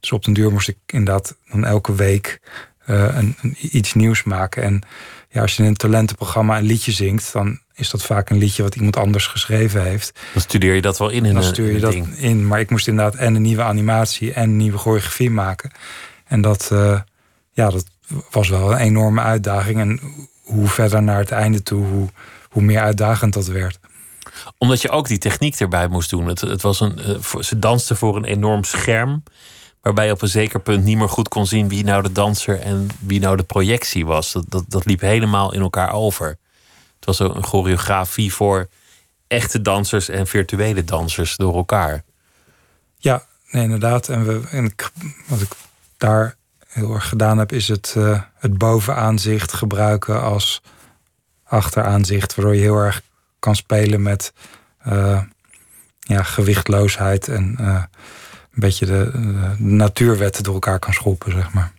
[0.00, 2.40] Dus op den duur moest ik inderdaad dan elke week
[2.86, 4.62] uh, een, een, iets nieuws maken.
[4.62, 4.82] En
[5.28, 8.62] ja, als je in een talentenprogramma een liedje zingt, dan is dat vaak een liedje
[8.62, 10.20] wat iemand anders geschreven heeft.
[10.32, 11.24] Dan studeer je dat wel in.
[11.24, 12.16] in dan stuur je in dat ding.
[12.16, 12.46] in.
[12.46, 15.70] Maar ik moest inderdaad en een nieuwe animatie en een nieuwe choreografie maken.
[16.24, 17.00] En dat, uh,
[17.52, 17.84] ja, dat
[18.30, 19.80] was wel een enorme uitdaging.
[19.80, 20.00] En
[20.42, 22.08] hoe verder naar het einde toe, hoe,
[22.48, 23.78] hoe meer uitdagend dat werd.
[24.58, 26.26] Omdat je ook die techniek erbij moest doen.
[26.26, 29.22] Het, het was een, uh, ze dansten voor een enorm scherm.
[29.80, 32.60] Waarbij je op een zeker punt niet meer goed kon zien wie nou de danser
[32.60, 34.32] en wie nou de projectie was.
[34.32, 36.38] Dat, dat, dat liep helemaal in elkaar over.
[36.96, 38.68] Het was een choreografie voor
[39.26, 42.02] echte dansers en virtuele dansers door elkaar.
[42.96, 44.08] Ja, nee, inderdaad.
[44.08, 44.74] En, we, en
[45.26, 45.52] wat ik
[45.96, 50.62] daar heel erg gedaan heb, is het, uh, het bovenaanzicht gebruiken als
[51.44, 52.34] achteraanzicht.
[52.34, 53.02] Waardoor je heel erg
[53.38, 54.32] kan spelen met
[54.86, 55.22] uh,
[55.98, 57.88] ja, gewichtloosheid en een
[58.54, 61.72] beetje de, de, natuurwetten door elkaar kan schoppen, zeg maar.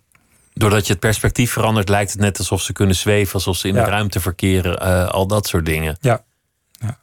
[0.54, 3.74] Doordat je het perspectief verandert, lijkt het net alsof ze kunnen zweven, alsof ze in
[3.74, 3.84] ja.
[3.84, 5.98] de ruimte verkeren, uh, al dat soort dingen.
[6.00, 6.24] Ja.
[6.72, 6.98] ja.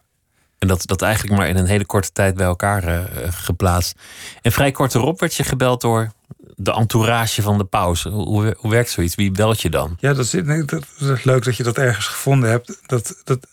[0.58, 3.98] En dat, dat eigenlijk maar in een hele korte tijd bij elkaar uh, geplaatst.
[4.42, 6.12] En vrij kort erop werd je gebeld door
[6.56, 8.08] de entourage van de pauze.
[8.08, 9.14] Hoe, hoe werkt zoiets?
[9.14, 9.96] Wie belt je dan?
[10.00, 10.30] Ja, dat is,
[10.66, 12.78] dat is leuk dat je dat ergens gevonden hebt.
[12.86, 13.46] Dat, dat,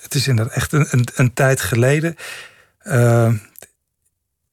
[0.00, 2.16] het is inderdaad echt een, een, een tijd geleden.
[2.84, 3.32] Uh,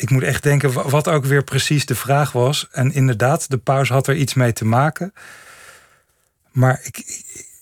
[0.04, 2.68] ik moet echt denken wat ook weer precies de vraag was.
[2.72, 5.14] En inderdaad, de pauze had er iets mee te maken.
[6.52, 6.96] Maar ik.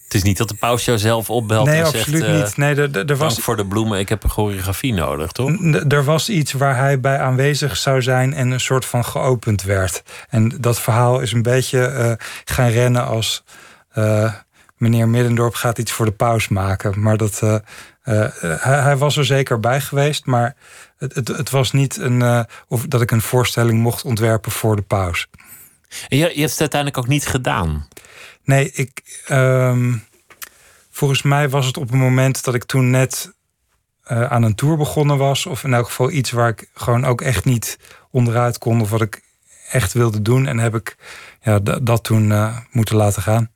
[0.03, 2.33] Het is niet dat de paus jou zelf opbelt nee, en absoluut zegt...
[2.33, 2.57] uh, niet.
[2.57, 5.51] Nee, er, er was voor de bloemen, ik heb een choreografie nodig, toch?
[5.87, 10.03] Er was iets waar hij bij aanwezig zou zijn en een soort van geopend werd.
[10.29, 12.11] En dat verhaal is een beetje uh,
[12.45, 13.43] gaan rennen als...
[13.97, 14.33] Uh,
[14.77, 17.01] meneer Middendorp gaat iets voor de paus maken.
[17.01, 17.55] Maar dat, uh,
[18.01, 20.55] hij, hij, was er zeker bij geweest, maar
[20.97, 24.81] het, het, het was niet een, of dat ik een voorstelling mocht ontwerpen voor de
[24.81, 25.27] paus.
[26.07, 27.87] En je, je hebt het uiteindelijk ook niet gedaan.
[28.43, 29.23] Nee, ik.
[29.29, 30.03] Um,
[30.89, 33.33] volgens mij was het op een moment dat ik toen net
[34.11, 35.45] uh, aan een tour begonnen was.
[35.45, 37.77] Of in elk geval iets waar ik gewoon ook echt niet
[38.09, 38.81] onderuit kon.
[38.81, 39.21] Of wat ik
[39.69, 40.47] echt wilde doen.
[40.47, 40.95] En heb ik
[41.41, 43.51] ja, dat toen moeten laten gaan.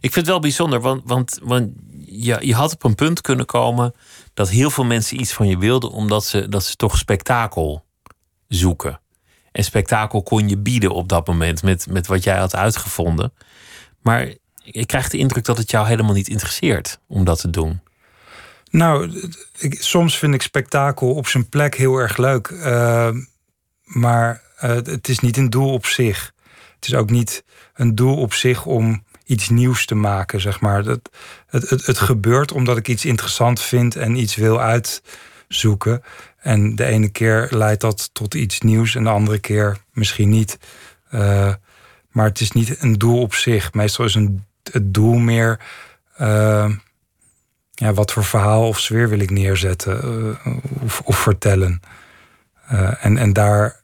[0.00, 1.68] Ik vind het wel bijzonder, want, want, want
[2.24, 3.94] je, je had op een punt kunnen komen
[4.34, 7.84] dat heel veel mensen iets van je wilden, omdat ze, dat ze toch spektakel
[8.48, 9.00] zoeken.
[9.52, 13.32] En spektakel kon je bieden op dat moment met, met wat jij had uitgevonden.
[14.00, 17.80] Maar ik krijg de indruk dat het jou helemaal niet interesseert om dat te doen.
[18.70, 19.20] Nou,
[19.58, 22.48] ik, soms vind ik spektakel op zijn plek heel erg leuk.
[22.48, 23.10] Uh,
[23.82, 26.32] maar uh, het is niet een doel op zich.
[26.74, 30.84] Het is ook niet een doel op zich om iets nieuws te maken, zeg maar.
[30.84, 31.10] Het,
[31.46, 36.02] het, het, het gebeurt omdat ik iets interessant vind en iets wil uitzoeken.
[36.38, 40.58] En de ene keer leidt dat tot iets nieuws en de andere keer misschien niet.
[41.10, 41.54] Uh,
[42.10, 43.72] maar het is niet een doel op zich.
[43.72, 45.60] Meestal is een, het doel meer...
[46.20, 46.70] Uh,
[47.72, 50.38] ja, wat voor verhaal of sfeer wil ik neerzetten
[50.82, 51.80] of, of, vertellen.
[53.00, 53.80] en, en daar...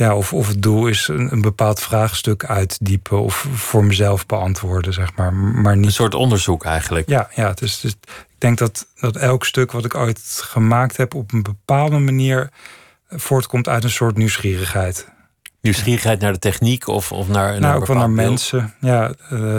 [0.00, 3.20] ja, of, of het doel is een, een, bepaald vraagstuk uitdiepen...
[3.20, 5.32] of voor mezelf beantwoorden, zeg maar.
[5.34, 5.86] maar niet...
[5.86, 7.08] Een soort onderzoek eigenlijk.
[7.08, 10.96] Ja, ja het is, het, ik denk dat, dat elk stuk wat ik ooit gemaakt
[10.96, 11.14] heb...
[11.14, 12.50] op een bepaalde manier
[13.08, 15.08] voortkomt uit een soort nieuwsgierigheid.
[15.60, 17.48] Nieuwsgierigheid naar de techniek of, of naar.
[17.48, 18.28] Nou, naar ook wel naar beeld.
[18.28, 18.74] mensen.
[18.80, 19.54] Ja, uh,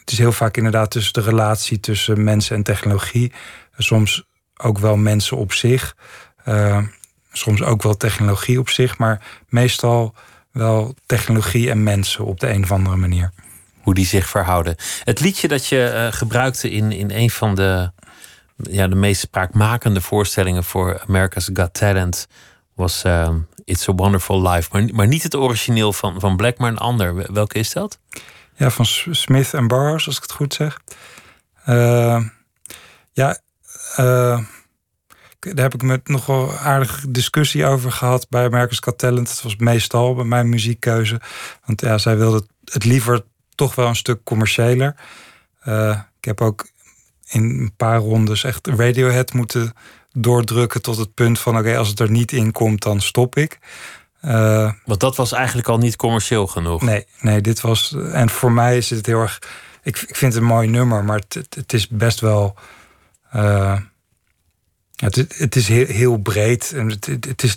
[0.00, 3.32] het is heel vaak inderdaad tussen de relatie tussen mensen en technologie.
[3.76, 5.96] Soms ook wel mensen op zich.
[6.48, 6.78] Uh,
[7.36, 8.98] soms ook wel technologie op zich.
[8.98, 10.14] Maar meestal
[10.52, 13.32] wel technologie en mensen op de een of andere manier.
[13.80, 14.76] Hoe die zich verhouden.
[15.04, 17.90] Het liedje dat je uh, gebruikte in, in een van de
[18.56, 22.26] ja, de meest spraakmakende voorstellingen voor America's Got Talent
[22.74, 24.68] was ehm, It's a Wonderful Life.
[24.72, 27.32] Maar, maar niet het origineel van, van Black, maar een ander.
[27.32, 27.98] Welke is dat?
[28.54, 30.80] Ja, van Smith en Barrows, als ik het goed zeg.
[31.68, 32.24] Uh,
[33.12, 33.38] ja,
[34.00, 34.38] uh,
[35.54, 39.28] daar heb ik met nogal aardige discussie over gehad bij America's Got Talent.
[39.28, 41.20] Dat was meestal bij mijn muziekkeuze.
[41.64, 44.94] Want ja, zij wilde het liever toch wel een stuk commerciëler.
[45.68, 46.66] Uh, ik heb ook
[47.26, 49.72] in een paar rondes echt Radiohead moeten
[50.12, 53.58] doordrukken tot het punt van oké, als het er niet in komt, dan stop ik.
[54.24, 56.82] Uh, Want dat was eigenlijk al niet commercieel genoeg.
[56.82, 57.96] Nee, nee, dit was.
[58.12, 59.38] En voor mij is het heel erg.
[59.82, 62.54] Ik, ik vind het een mooi nummer, maar het, het, is best wel.
[63.34, 63.76] Uh,
[64.96, 67.54] het, het is heel, breed en het, het, is,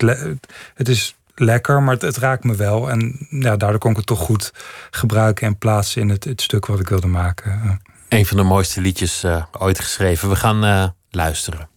[0.73, 2.89] het is lekker, maar het, raakt me wel.
[2.89, 4.53] En ja, daardoor kon ik het toch goed
[4.91, 7.81] gebruiken en plaatsen in het, het stuk wat ik wilde maken.
[8.09, 10.29] Een van de mooiste liedjes uh, ooit geschreven.
[10.29, 11.69] We gaan uh, luisteren.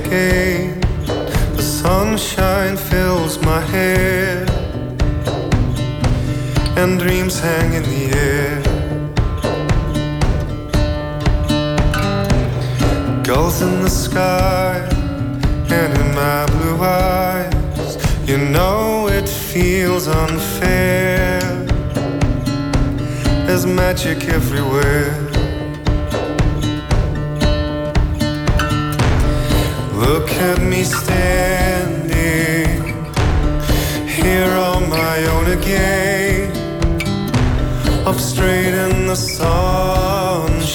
[0.00, 0.80] Again.
[1.56, 4.46] The sunshine fills my hair,
[6.76, 8.62] and dreams hang in the air.
[13.22, 14.78] Gulls in the sky,
[15.78, 17.96] and in my blue eyes,
[18.28, 21.40] you know it feels unfair.
[23.46, 25.27] There's magic everywhere.
[29.98, 32.12] Look at me standing
[34.06, 36.52] here on my own again,
[38.06, 40.68] up straight in the sunshine.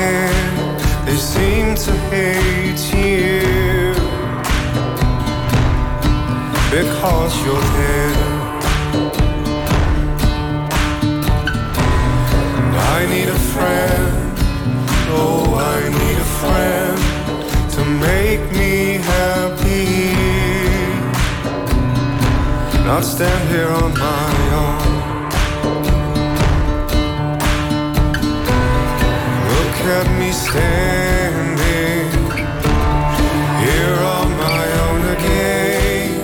[0.00, 3.92] They seem to hate you
[6.70, 8.14] because you're there.
[12.64, 14.38] And I need a friend,
[15.10, 16.98] oh, I need a friend
[17.74, 18.74] to make me
[19.12, 20.10] happy.
[22.84, 24.89] Not stand here on my own.
[29.82, 31.56] At me standing
[33.64, 36.20] here on my own again,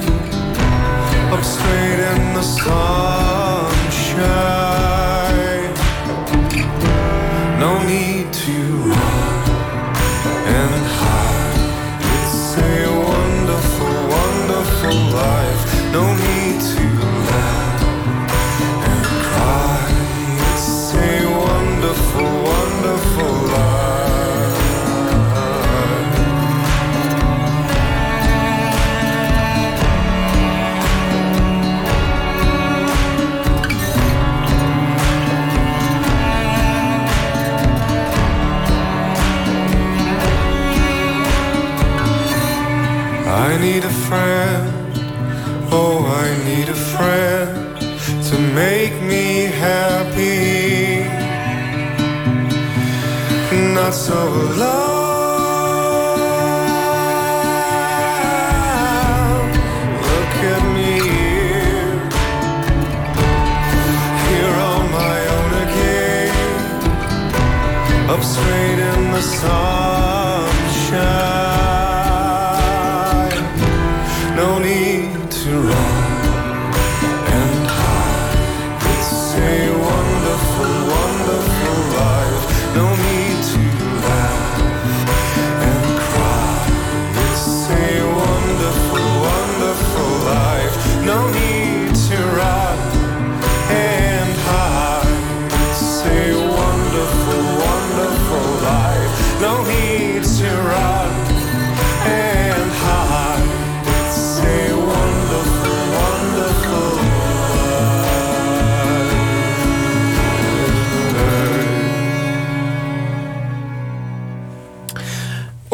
[1.32, 3.25] up straight in the sunshine.
[54.06, 54.86] So alone.
[60.08, 61.98] Look at me here,
[64.26, 66.34] here on my own again,
[68.12, 69.66] up straight in the sunshine.
[74.36, 76.15] No need to run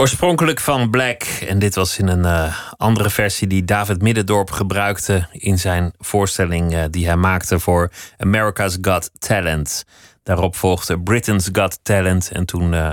[0.02, 1.22] Oorspronkelijk van Black.
[1.22, 6.74] En dit was in een uh, andere versie die David Middendorp gebruikte in zijn voorstelling
[6.74, 9.84] uh, die hij maakte voor America's Got Talent.
[10.22, 12.30] Daarop volgde Britain's Got Talent.
[12.32, 12.90] En toen uh,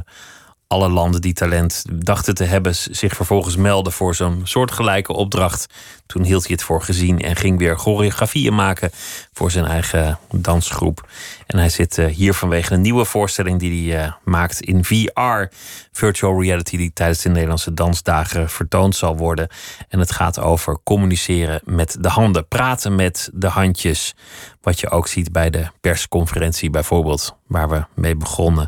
[0.69, 5.67] alle landen die talent dachten te hebben, zich vervolgens melden voor zo'n soortgelijke opdracht.
[6.05, 8.91] Toen hield hij het voor gezien en ging weer choreografieën maken
[9.33, 11.07] voor zijn eigen dansgroep.
[11.47, 15.55] En hij zit uh, hier vanwege een nieuwe voorstelling die hij uh, maakt in VR,
[15.91, 19.47] virtual reality, die tijdens de Nederlandse dansdagen vertoond zal worden.
[19.87, 24.15] En het gaat over communiceren met de handen, praten met de handjes.
[24.61, 28.67] Wat je ook ziet bij de persconferentie bijvoorbeeld, waar we mee begonnen.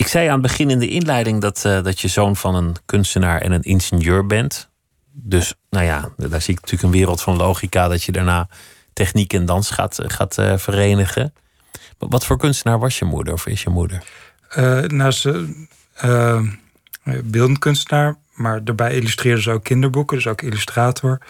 [0.00, 2.76] Ik zei aan het begin in de inleiding dat, uh, dat je zoon van een
[2.86, 4.70] kunstenaar en een ingenieur bent.
[5.12, 8.48] Dus nou ja, daar zie ik natuurlijk een wereld van logica dat je daarna
[8.92, 11.34] techniek en dans gaat, gaat uh, verenigen.
[11.98, 14.02] Wat voor kunstenaar was je moeder of is je moeder?
[14.56, 15.66] Uh, nou, ze
[17.24, 21.20] beeldend kunstenaar, maar daarbij illustreerde ze ook kinderboeken, dus ook illustrator.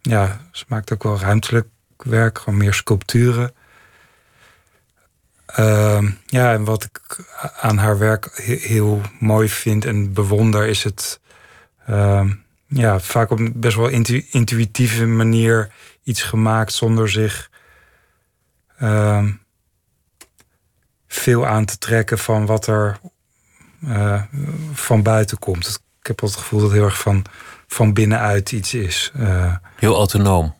[0.00, 3.52] ja, ze maakt ook wel ruimtelijk werk, gewoon meer sculpturen.
[5.58, 7.24] Uh, ja, en wat ik
[7.60, 8.30] aan haar werk
[8.62, 11.20] heel mooi vind en bewonder is het
[11.90, 12.30] uh,
[12.66, 17.50] ja, vaak op een best wel intu intuïtieve manier iets gemaakt zonder zich
[18.82, 19.24] uh,
[21.06, 22.98] veel aan te trekken van wat er
[23.84, 24.22] uh,
[24.72, 25.80] van buiten komt.
[26.00, 27.24] Ik heb het gevoel dat het heel erg van,
[27.66, 29.12] van binnenuit iets is.
[29.16, 30.54] Uh, heel autonoom.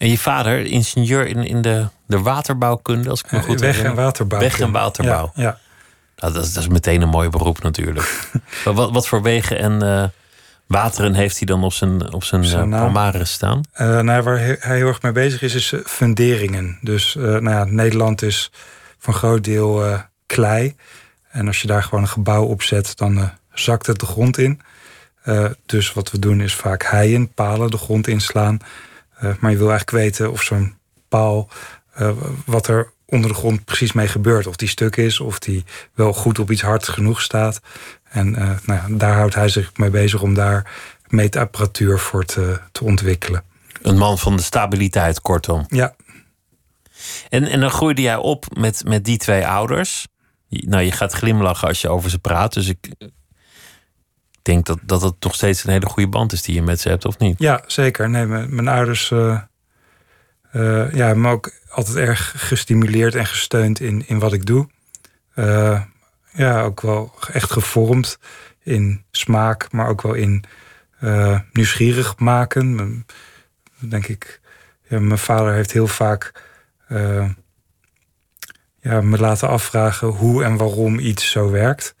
[0.00, 3.94] En je vader, ingenieur in, in de, de waterbouwkunde, als ik me goed Weg- en
[3.94, 4.40] waterbouw.
[4.40, 5.32] Weg- en waterbouw.
[5.34, 5.58] Ja, ja.
[6.16, 8.28] Nou, dat, is, dat is meteen een mooi beroep natuurlijk.
[8.64, 10.04] wat, wat voor wegen en uh,
[10.66, 13.60] wateren heeft hij dan op zijn, op zijn, zijn uh, palmares staan?
[13.80, 16.78] Uh, nou, waar hij, hij, heel erg mee bezig is, is funderingen.
[16.80, 18.50] Dus nou ja, Nederland is
[18.98, 20.76] voor een groot deel klei.
[21.30, 24.60] En als je daar gewoon een gebouw op zet, dan zakt het de grond in.
[25.66, 28.60] dus wat we doen is vaak heien, palen de grond inslaan.
[29.22, 30.74] Uh, maar je wil eigenlijk weten of zo'n
[31.08, 31.48] paal,
[32.00, 32.10] uh,
[32.44, 34.46] wat er onder de grond precies mee gebeurt.
[34.46, 37.60] Of die stuk is, of die wel goed op iets hard genoeg staat.
[38.04, 40.72] En uh, nou ja, daar houdt hij zich mee bezig om daar
[41.08, 43.44] meetapparatuur voor te, te ontwikkelen.
[43.82, 45.66] Een man van de stabiliteit, kortom.
[45.68, 45.94] Ja.
[47.28, 50.06] En, en dan groeide jij op met, met die twee ouders.
[50.48, 52.54] Nou, je gaat glimlachen als je over ze praat.
[52.54, 52.88] Dus ik
[54.50, 56.88] denk dat, dat het nog steeds een hele goede band is die je met ze
[56.88, 57.38] hebt, of niet?
[57.38, 58.10] Ja, zeker.
[58.10, 59.40] Nee, mijn, ouders uh,
[60.52, 64.68] uh, ja, hebben me ook altijd erg gestimuleerd en gesteund in, in wat ik doe.
[65.34, 65.82] Uh,
[66.32, 68.18] ja, ook wel echt gevormd
[68.62, 70.44] in smaak, maar ook wel in
[71.52, 73.06] nieuwsgierig maken.
[73.78, 74.40] Denk ik,
[74.88, 76.32] ja, mijn vader heeft heel vaak
[78.80, 81.94] ja, me laten afvragen hoe en waarom iets zo werkt.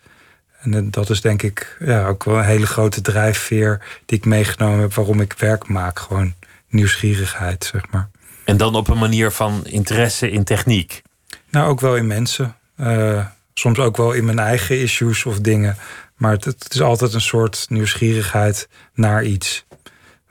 [0.60, 4.80] En dat is denk ik ja, ook wel een hele grote drijfveer die ik meegenomen
[4.80, 5.98] heb waarom ik werk maak.
[5.98, 6.34] Gewoon
[6.68, 8.08] nieuwsgierigheid, zeg maar.
[8.44, 11.02] En dan op een manier van interesse in techniek?
[11.50, 12.56] Nou, ook wel in mensen.
[12.80, 15.76] Uh, soms ook wel in mijn eigen issues of dingen.
[16.16, 19.64] Maar het, het is altijd een soort nieuwsgierigheid naar iets.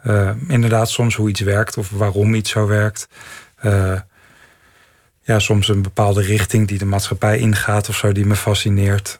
[0.03, 3.07] Uh, inderdaad, soms hoe iets werkt of waarom iets zo werkt.
[3.63, 3.99] Uh,
[5.21, 9.19] ja, soms een bepaalde richting die de maatschappij ingaat of zo, die me fascineert.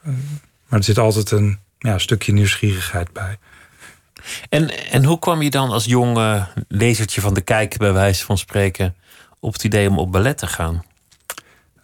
[0.70, 3.38] Maar er zit altijd een ja, stukje nieuwsgierigheid bij.
[4.48, 8.24] En, en hoe kwam je dan als jong uh, lezertje van de kijk, bij wijze
[8.24, 8.96] van spreken,
[9.40, 10.84] op het idee om op ballet te gaan?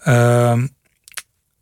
[0.01, 0.63] Uh,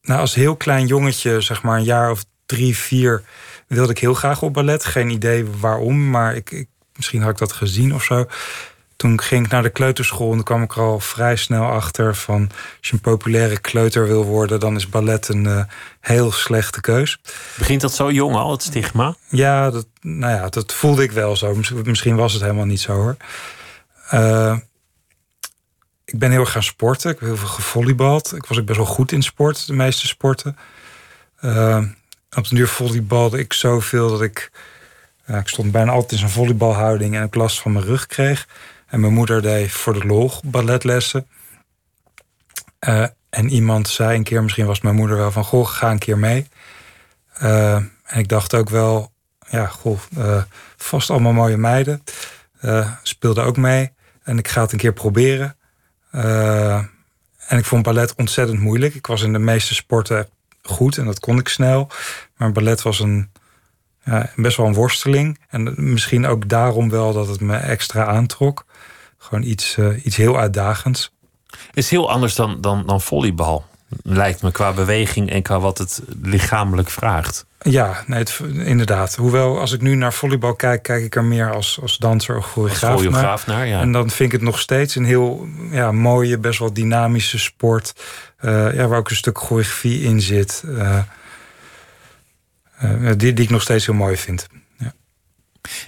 [0.03, 3.23] nou, als heel klein jongetje, zeg maar een jaar of drie, vier,
[3.67, 4.85] wilde ik heel graag op ballet.
[4.85, 8.27] Geen idee waarom, maar ik, ik, misschien had ik dat gezien of zo.
[8.97, 12.15] Toen ging ik naar de kleuterschool en toen kwam ik er al vrij snel achter
[12.17, 15.65] van als je een populaire kleuter wil worden, dan is ballet een uh,
[16.01, 17.21] heel slechte keus.
[17.59, 19.15] Begint dat zo jong al, het stigma?
[19.29, 21.61] Ja, dat, nou ja, dat voelde ik wel zo.
[21.85, 23.17] Misschien was het helemaal niet zo hoor.
[24.15, 24.57] Uh,
[26.05, 27.11] ik ben heel erg gaan sporten.
[27.11, 28.37] Ik heb heel veel gevolleybald.
[28.37, 30.57] Ik was ook best wel goed in sport, de meeste sporten.
[31.41, 31.83] Uh,
[32.37, 34.51] op de duur volleybalde ik zoveel dat ik...
[35.27, 38.49] Uh, ik stond bijna altijd in zo'n volleybalhouding en ik last van mijn rug kreeg.
[38.95, 41.27] En mijn moeder deed voor de lol balletlessen.
[42.89, 45.45] Uh, en iemand zei een keer, misschien was mijn moeder wel van...
[45.45, 46.49] goh, ga een keer mee.
[47.43, 49.13] Uh, en ik dacht ook wel,
[49.49, 50.43] ja, goh, uh,
[50.77, 52.03] vast allemaal mooie meiden.
[53.03, 53.93] speelde ook mee.
[54.23, 55.57] En ik ga het een keer proberen.
[57.47, 58.95] en ik vond ballet ontzettend moeilijk.
[58.95, 60.29] Ik was in de meeste sporten
[60.63, 61.91] goed en dat kon ik snel.
[62.37, 63.31] Maar ballet was een,
[64.05, 65.39] ja, best wel een worsteling.
[65.49, 68.65] En misschien ook daarom wel dat het me extra aantrok.
[69.19, 71.13] Gewoon iets, uh, iets heel uitdagends.
[71.73, 73.65] Is heel anders dan, dan, dan volleybal.
[74.03, 77.47] lijkt me, qua beweging en qua wat het lichamelijk vraagt.
[77.59, 79.15] Ja, nee, het, inderdaad.
[79.15, 82.53] Hoewel, als ik nu naar volleybal kijk, kijk ik er meer als, als danser of
[82.53, 83.67] choreograaf, choreograaf naar.
[83.67, 83.81] ja.
[83.81, 87.95] En dan vind ik het nog steeds een heel ja, mooie, best wel dynamische sport.
[88.41, 90.63] Uh, ja, waar ook een stuk choreografie in zit.
[90.67, 90.99] Uh,
[93.17, 94.47] die, die ik nog steeds heel mooi vind.
[94.79, 94.93] Ja.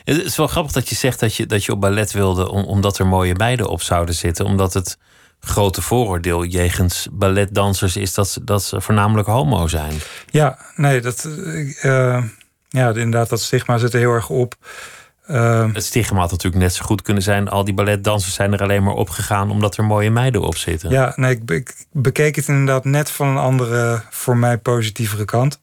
[0.04, 2.64] Het is wel grappig dat je zegt dat je, dat je op ballet wilde, om,
[2.64, 4.44] omdat er mooie meiden op zouden zitten.
[4.44, 4.98] Omdat het
[5.40, 9.94] grote vooroordeel jegens balletdansers is dat ze, dat ze voornamelijk homo zijn.
[10.30, 11.28] Ja, nee, dat,
[11.84, 12.24] uh,
[12.68, 14.54] ja, inderdaad, dat stigma zit er heel erg op.
[15.30, 17.48] Uh, het stigma had natuurlijk net zo goed kunnen zijn.
[17.48, 20.90] Al die balletdansers zijn er alleen maar opgegaan omdat er mooie meiden op zitten.
[20.90, 25.60] Ja, nee, ik, ik bekeek het inderdaad net van een andere, voor mij positievere kant.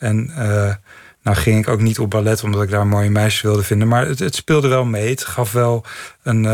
[0.00, 0.74] En uh,
[1.22, 3.88] nou ging ik ook niet op ballet omdat ik daar mooie meisjes wilde vinden.
[3.88, 5.10] Maar het, het speelde wel mee.
[5.10, 5.84] Het gaf wel
[6.22, 6.44] een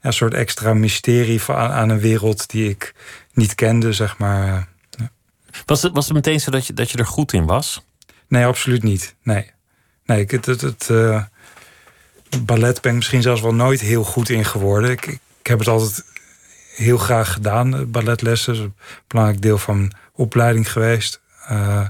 [0.00, 2.94] een soort extra mysterie aan, aan een wereld die ik
[3.32, 4.68] niet kende, zeg maar.
[4.90, 5.10] Ja.
[5.66, 7.84] Was, het, was het meteen zo dat je, dat je er goed in was?
[8.28, 9.14] Nee, absoluut niet.
[9.22, 9.50] Nee.
[10.04, 11.22] Nee, het, het, het uh,
[12.44, 14.90] ballet ben ik misschien zelfs wel nooit heel goed in geworden.
[14.90, 15.06] Ik,
[15.40, 16.04] ik heb het altijd
[16.74, 18.52] heel graag gedaan, balletlessen.
[18.52, 18.74] Dat is een
[19.06, 21.20] belangrijk deel van mijn opleiding geweest.
[21.50, 21.86] Uh,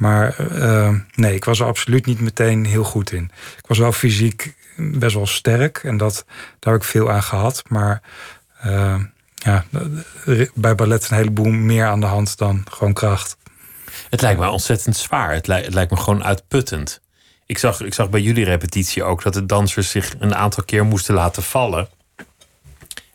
[0.00, 3.30] maar uh, nee, ik was er absoluut niet meteen heel goed in.
[3.58, 5.76] Ik was wel fysiek best wel sterk.
[5.78, 6.24] En dat,
[6.58, 7.62] daar heb ik veel aan gehad.
[7.68, 8.02] Maar
[8.64, 9.00] uh,
[9.34, 9.64] ja,
[10.54, 13.36] bij ballet een heleboel meer aan de hand dan gewoon kracht.
[14.10, 15.32] Het lijkt me ontzettend zwaar.
[15.32, 17.00] Het, lijkt, het lijkt me gewoon uitputtend.
[17.46, 20.84] Ik zag, ik zag bij jullie repetitie ook dat de dansers zich een aantal keer
[20.84, 21.88] moesten laten vallen.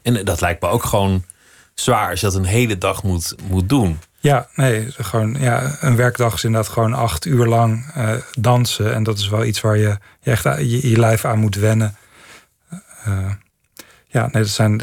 [0.02, 1.26] En dat lijkt me ook gewoon
[1.74, 4.00] zwaar als je dat een hele dag moet, moet doen.
[4.26, 8.94] Ja, nee, gewoon, ja, een werkdag is inderdaad gewoon acht uur lang uh, dansen.
[8.94, 11.98] En dat is wel iets waar je, je echt je, je lijf aan moet wennen.
[13.08, 13.32] Uh,
[14.08, 14.82] ja, nee, dat zijn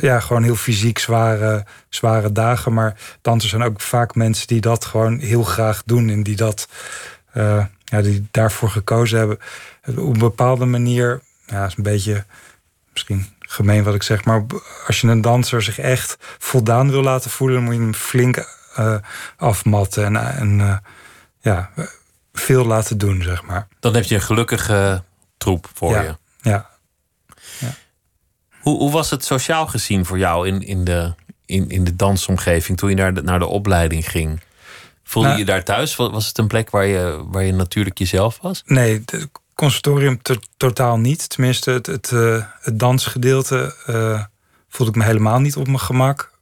[0.00, 2.72] ja, gewoon heel fysiek zware, zware dagen.
[2.72, 6.08] Maar dansers zijn ook vaak mensen die dat gewoon heel graag doen.
[6.08, 6.68] En die, dat,
[7.34, 9.38] uh, ja, die daarvoor gekozen hebben.
[9.86, 12.24] Op een bepaalde manier, ja, is een beetje
[12.92, 14.24] misschien gemeen wat ik zeg.
[14.24, 14.44] Maar
[14.86, 18.55] als je een danser zich echt voldaan wil laten voelen, dan moet je hem flink
[19.36, 20.76] afmatten en, en uh,
[21.40, 21.70] ja,
[22.32, 23.68] veel laten doen, zeg maar.
[23.80, 25.02] Dan heb je een gelukkige
[25.36, 26.16] troep voor ja, je.
[26.40, 26.70] Ja.
[27.58, 27.74] ja.
[28.60, 31.14] Hoe, hoe was het sociaal gezien voor jou in, in, de,
[31.44, 34.40] in, in de dansomgeving toen je naar de, naar de opleiding ging?
[35.02, 35.96] Voelde nou, je daar thuis?
[35.96, 38.62] Was het een plek waar je, waar je natuurlijk jezelf was?
[38.66, 40.20] Nee, het conservatorium
[40.56, 41.28] totaal niet.
[41.28, 43.74] Tenminste, het, het, uh, het dansgedeelte
[44.68, 46.32] voelde ik me helemaal niet op mijn gemak.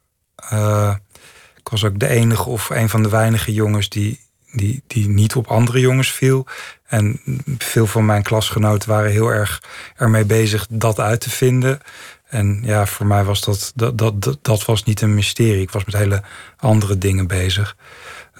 [1.64, 4.20] Ik was ook de enige of een van de weinige jongens die,
[4.52, 6.46] die, die niet op andere jongens viel.
[6.86, 7.20] En
[7.58, 9.62] veel van mijn klasgenoten waren heel erg
[9.96, 11.80] ermee bezig dat uit te vinden.
[12.24, 15.60] En ja, voor mij was dat, dat, dat, dat, was niet een mysterie.
[15.60, 16.22] Ik was met hele
[16.56, 17.76] andere dingen bezig.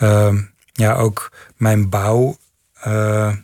[0.03, 0.39] Uh,
[0.73, 2.37] ja, ook mijn bouw
[2.87, 3.35] uh,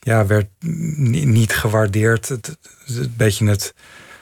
[0.00, 2.28] ja, werd niet gewaardeerd.
[2.28, 2.56] Het,
[2.86, 3.74] het, beetje het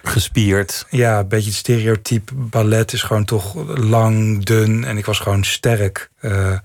[0.02, 0.86] gespierd.
[0.90, 5.44] Ja, een beetje het stereotype ballet is gewoon toch lang, dun en ik was gewoon
[5.44, 6.10] sterk.
[6.20, 6.58] Uh,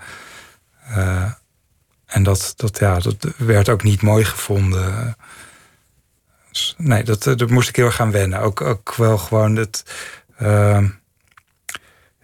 [0.89, 1.31] uh,
[2.05, 5.15] en dat, dat, ja, dat werd ook niet mooi gevonden.
[6.51, 8.39] Dus, nee, dat, dat moest ik heel erg gaan wennen.
[8.39, 9.83] Ook, ook wel gewoon het.
[10.41, 10.83] Uh,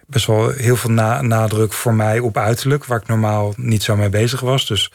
[0.06, 3.96] best wel heel veel na, nadruk voor mij op uiterlijk, waar ik normaal niet zo
[3.96, 4.66] mee bezig was.
[4.66, 4.92] Dus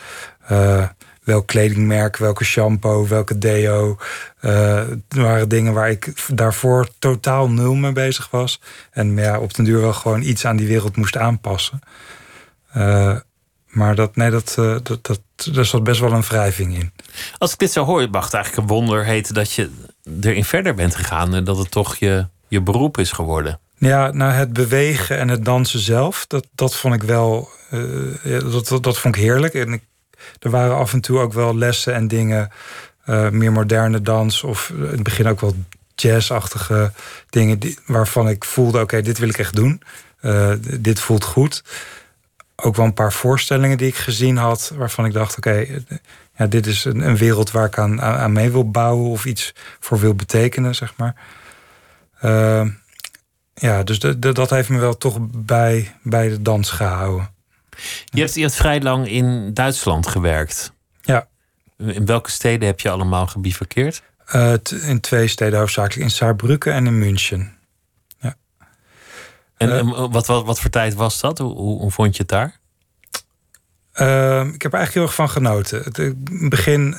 [1.25, 3.97] welk kledingmerk, welke shampoo, welke deo.
[4.41, 8.61] Uh, waren dingen waar ik daarvoor totaal nul mee bezig was.
[8.91, 11.79] En ja, op den duur wel gewoon iets aan die wereld moest aanpassen.
[12.77, 13.15] Uh,
[13.67, 15.21] maar dat, nee, dat, uh, dat, dat,
[15.51, 16.91] daar zat best wel een wrijving in.
[17.37, 19.69] Als ik dit zo hoor, mag het eigenlijk een wonder heten dat je
[20.21, 23.59] erin verder bent gegaan en dat het toch je, je beroep is geworden.
[23.77, 27.49] Ja, nou het bewegen en het dansen zelf, dat, dat vond ik wel,
[28.23, 29.53] dat, dat, dat vond ik heerlijk.
[29.53, 29.81] En ik
[30.39, 32.49] er waren af en toe ook wel lessen en dingen,
[33.05, 35.55] uh, meer moderne dans of in het begin ook wel
[35.95, 36.91] jazzachtige
[37.29, 39.81] dingen die, waarvan ik voelde: oké, dit wil ik echt doen.
[40.21, 41.63] Uh, dit voelt goed.
[42.55, 45.65] Ook wel een paar voorstellingen die ik gezien had, waarvan ik dacht: oké,
[46.37, 49.53] ja, dit is een, een, wereld waar ik aan, aan mee wil bouwen of iets
[49.79, 51.15] voor wil betekenen, zeg maar.
[53.53, 57.34] Ja, dus dat heeft me wel toch bij, bij de dans gehouden.
[58.05, 60.73] Je hebt, je vrij lang in Duitsland gewerkt.
[61.01, 61.27] Ja.
[61.77, 64.03] In welke steden heb je allemaal gebivakkeerd?
[64.35, 66.01] Uh, in twee steden hoofdzakelijk.
[66.01, 67.57] In Saarbrücken en in München.
[68.19, 68.35] Ja.
[69.57, 71.37] En, uh, wat, wat, wat voor tijd was dat?
[71.37, 72.59] Hoe, hoe, vond je het daar?
[73.95, 75.81] Uh, ik heb er eigenlijk heel erg van genoten.
[75.83, 76.97] Het, het begin,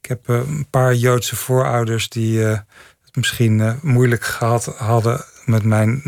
[0.00, 2.64] ik heb een paar Joodse voorouders die het
[3.12, 6.02] misschien moeilijk gehad hadden met mijn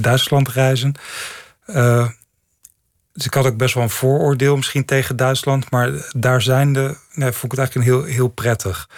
[0.00, 0.94] Duitsland reizen.
[1.66, 2.08] Uh,
[3.16, 5.70] dus ik had ook best wel een vooroordeel misschien tegen Duitsland.
[5.70, 8.88] Maar daar zijn de, nee, vond ik het eigenlijk heel, heel prettig.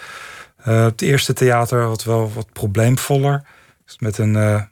[0.67, 3.43] Uh, het eerste theater had wel wat probleemvoller.
[3.99, 4.63] Met een, uh,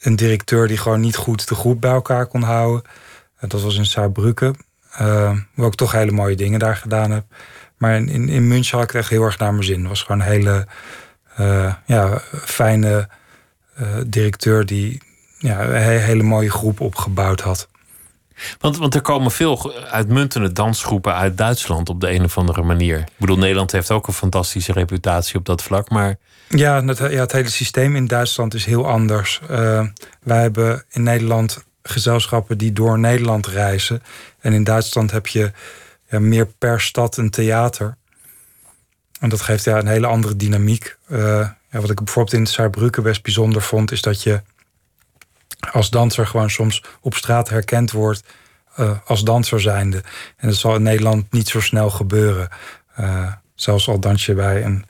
[0.00, 2.82] een directeur die gewoon niet goed de groep bij elkaar kon houden.
[3.40, 4.54] Uh, dat was in Saarbrücken.
[5.54, 7.24] waar ik toch hele mooie dingen daar gedaan heb.
[7.76, 9.80] Maar in, in, in München had ik echt heel erg naar mijn zin.
[9.80, 10.66] Het was gewoon een hele
[11.86, 13.08] ja, fijne
[14.06, 15.02] directeur die
[15.38, 17.68] ja, een hele mooie groep opgebouwd had.
[18.58, 22.98] Want, want er komen veel uitmuntende dansgroepen uit Duitsland op de een of andere manier.
[22.98, 26.18] Ik bedoel, Nederland heeft ook een fantastische reputatie op dat vlak, maar.
[26.48, 29.40] Ja, het, ja, het hele systeem in Duitsland is heel anders.
[29.50, 29.86] Uh,
[30.22, 34.02] wij hebben in Nederland gezelschappen die door Nederland reizen.
[34.40, 35.52] En in Duitsland heb je
[36.10, 37.96] ja, meer per stad een theater.
[39.20, 40.96] En dat geeft ja, een hele andere dynamiek.
[41.08, 41.18] Uh,
[41.70, 44.42] ja, wat ik bijvoorbeeld in Saarbrücken best bijzonder vond, is dat je
[45.72, 48.22] als danser gewoon soms op straat herkend wordt
[48.80, 50.02] uh, als danser zijnde.
[50.36, 52.48] En dat zal in Nederland niet zo snel gebeuren.
[53.00, 54.84] Uh, zelfs al dans je bij een,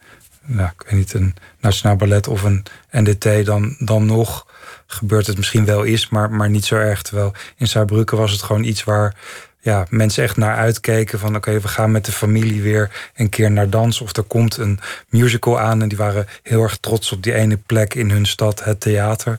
[0.44, 4.46] nou, ik weet niet, een Nationaal Ballet of een NDT, dan, dan nog
[4.86, 7.02] gebeurt het misschien wel eens, maar, maar niet zo erg.
[7.02, 9.14] Terwijl in Saarbrücken was het gewoon iets waar
[9.60, 11.18] ja, mensen echt naar uitkeken.
[11.18, 14.00] Van oké, we gaan met de familie weer een keer naar dans.
[14.00, 15.82] Of er komt een musical aan.
[15.82, 19.38] En die waren heel erg trots op die ene plek in hun stad, het theater.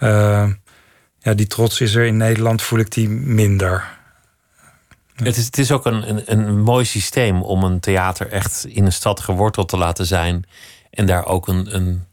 [0.00, 0.48] Uh,
[1.22, 4.00] ja, die trots is er in Nederland, voel ik die minder.
[5.14, 8.84] Het, is, het is ook een, een, een mooi systeem om een theater echt in
[8.84, 10.44] een stad geworteld te laten zijn.
[10.90, 12.04] En daar ook een, een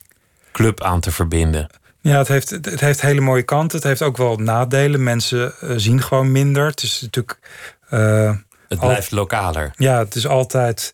[0.52, 1.70] club aan te verbinden.
[2.02, 3.78] Ja, het heeft, het heeft hele mooie kanten.
[3.78, 5.04] Het heeft ook wel nadelen.
[5.04, 6.66] Mensen uh, zien gewoon minder.
[6.66, 7.40] Het is natuurlijk.
[7.92, 8.36] Uh,
[8.68, 9.72] het blijft lokaler.
[9.76, 10.94] Ja, het is altijd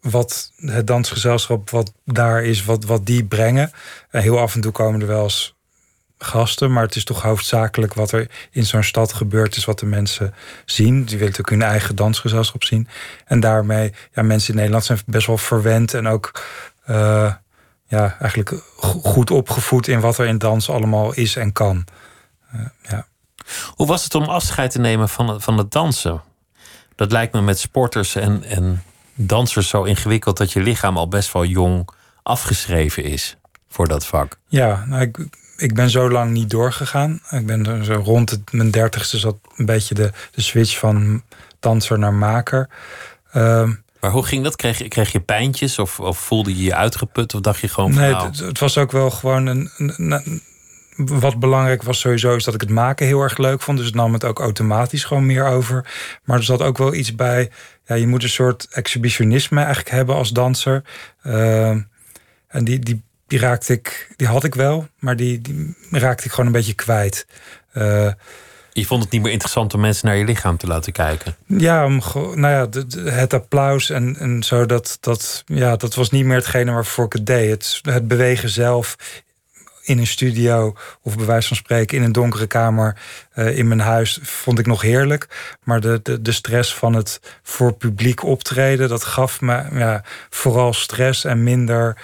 [0.00, 3.70] wat het dansgezelschap wat daar is, wat, wat die brengen.
[4.10, 5.55] En heel af en toe komen er wel eens
[6.18, 9.86] gasten, maar het is toch hoofdzakelijk wat er in zo'n stad gebeurt, is wat de
[9.86, 10.94] mensen zien.
[10.94, 12.88] Die willen natuurlijk hun eigen dansgezelschap zien.
[13.24, 16.42] En daarmee, ja, mensen in Nederland zijn best wel verwend en ook
[16.90, 17.32] uh,
[17.86, 21.84] ja, eigenlijk goed opgevoed in wat er in dans allemaal is en kan.
[22.54, 23.06] Uh, ja.
[23.74, 26.22] Hoe was het om afscheid te nemen van, van het dansen?
[26.94, 28.82] Dat lijkt me met sporters en, en
[29.14, 31.88] dansers zo ingewikkeld dat je lichaam al best wel jong
[32.22, 33.36] afgeschreven is
[33.68, 34.38] voor dat vak.
[34.46, 35.18] Ja, nou, ik,
[35.56, 37.20] ik ben zo lang niet doorgegaan.
[37.30, 41.22] Ik ben zo rond het, mijn dertigste zat een beetje de, de switch van
[41.60, 42.68] danser naar maker.
[43.34, 44.56] Uh, maar hoe ging dat?
[44.56, 47.34] Kreeg, kreeg je pijntjes of, of voelde je je uitgeput?
[47.34, 48.26] Of dacht je gewoon van, Nee, nou...
[48.26, 50.42] het, het, was ook wel gewoon een, een,
[50.96, 53.78] wat belangrijk was sowieso is dat ik het maken heel erg leuk vond.
[53.78, 55.92] Dus het nam het ook automatisch gewoon meer over.
[56.24, 57.50] Maar er zat ook wel iets bij.
[57.86, 60.82] Ja, je moet een soort exhibitionisme eigenlijk hebben als danser.
[61.22, 61.68] Uh,
[62.48, 66.30] en die, die die raakte ik, die had ik wel, maar die, die raakte ik
[66.30, 67.26] gewoon een beetje kwijt.
[67.74, 68.10] Uh,
[68.72, 71.36] je vond het niet meer interessant om mensen naar je lichaam te laten kijken?
[71.46, 72.68] Ja, om, nou ja,
[73.10, 77.12] het applaus en, en zo, dat, dat, ja, dat was niet meer hetgene waarvoor ik
[77.12, 77.50] het deed.
[77.50, 78.96] Het, het bewegen zelf
[79.82, 82.96] in een studio of bij wijze van spreken in een donkere kamer
[83.34, 85.56] uh, in mijn huis vond ik nog heerlijk.
[85.64, 90.72] Maar de, de, de stress van het voor publiek optreden, dat gaf me ja, vooral
[90.72, 91.96] stress en minder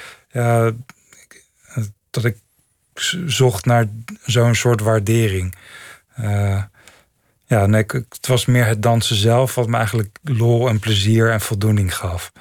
[2.12, 2.36] dat ik
[3.26, 3.86] zocht naar
[4.24, 5.54] zo'n soort waardering.
[6.20, 6.62] Uh,
[7.46, 11.40] ja, nee, het was meer het dansen zelf wat me eigenlijk lol en plezier en
[11.40, 12.32] voldoening gaf.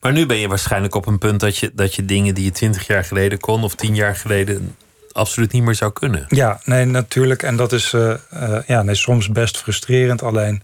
[0.00, 2.50] Maar nu ben je waarschijnlijk op een punt dat je, dat je dingen die je
[2.50, 4.76] twintig jaar geleden kon of tien jaar geleden
[5.12, 6.24] absoluut niet meer zou kunnen.
[6.28, 7.42] Ja, nee, natuurlijk.
[7.42, 10.22] En dat is uh, uh, ja, nee, soms best frustrerend.
[10.22, 10.62] Alleen.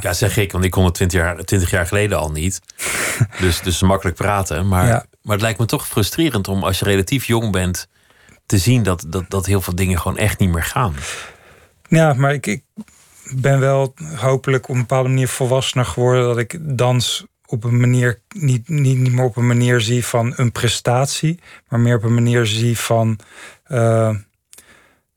[0.00, 2.60] ja, zeg ik, want ik kon het twintig jaar, 20 jaar geleden al niet.
[3.40, 4.68] dus, dus makkelijk praten.
[4.68, 5.04] Maar ja.
[5.22, 7.88] Maar het lijkt me toch frustrerend om als je relatief jong bent
[8.46, 10.94] te zien dat, dat, dat heel veel dingen gewoon echt niet meer gaan.
[11.88, 12.62] Ja, maar ik, ik
[13.34, 18.20] ben wel hopelijk op een bepaalde manier volwassener geworden dat ik dans op een manier
[18.28, 22.14] niet, niet, niet meer op een manier zie van een prestatie, maar meer op een
[22.14, 23.18] manier zie van,
[23.68, 24.14] uh,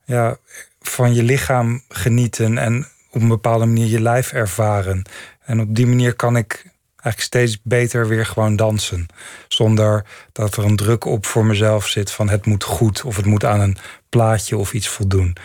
[0.04, 0.36] ja,
[0.80, 5.02] van je lichaam genieten en op een bepaalde manier je lijf ervaren.
[5.44, 6.72] En op die manier kan ik
[7.04, 9.06] eigenlijk steeds beter weer gewoon dansen.
[9.48, 13.26] Zonder dat er een druk op voor mezelf zit van het moet goed of het
[13.26, 13.76] moet aan een
[14.08, 15.36] plaatje of iets voldoen.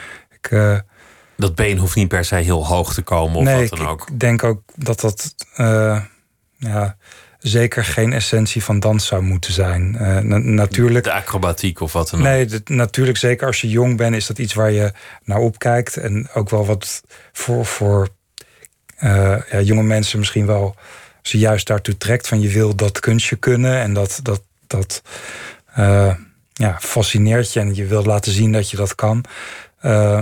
[0.42, 0.80] Ik, uh,
[1.38, 4.10] dat been hoeft niet per se heel hoog te komen of nee, wat dan ook.
[4.10, 6.02] Ik denk ook dat dat uh,
[6.58, 6.98] ja,
[7.40, 9.98] zeker geen essentie van dans zou moeten zijn.
[10.02, 12.26] Uh, na natuurlijk, de acrobatiek of wat dan ook.
[12.26, 14.92] Nee, natuurlijk zeker als je jong bent is dat iets waar je
[15.24, 15.98] naar opkijkt.
[15.98, 17.02] En ook wel wat
[17.32, 18.08] voor, voor
[19.00, 20.76] ja, jonge mensen misschien wel
[21.22, 25.02] ze juist daartoe trekt van je wil dat kunstje kunnen en dat, dat, dat
[25.78, 26.14] uh,
[26.54, 29.26] ja, fascineert je en je wilt laten zien dat je dat kan.
[29.82, 30.22] Uh,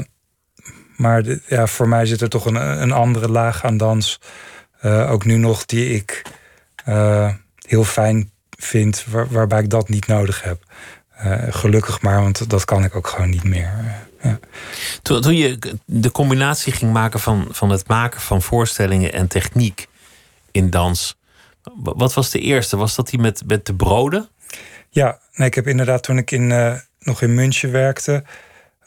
[0.96, 4.20] maar ja, voor mij zit er toch een, een andere laag aan dans.
[4.82, 6.22] Uh, ook nu nog die ik
[7.68, 10.64] heel fijn vind, waar, waarbij ik dat niet nodig heb.
[11.50, 13.74] gelukkig maar, want dat kan ik ook gewoon niet meer.
[14.22, 14.40] Ja.
[15.02, 19.88] Toen, toen je de combinatie ging maken van, van het maken van voorstellingen en techniek
[20.58, 21.18] in dans,
[21.74, 22.78] wat was de eerste?
[22.78, 24.30] Was dat die met, met de broden?
[24.90, 28.24] Ja, nee, ik heb inderdaad toen ik in, uh, nog in München werkte,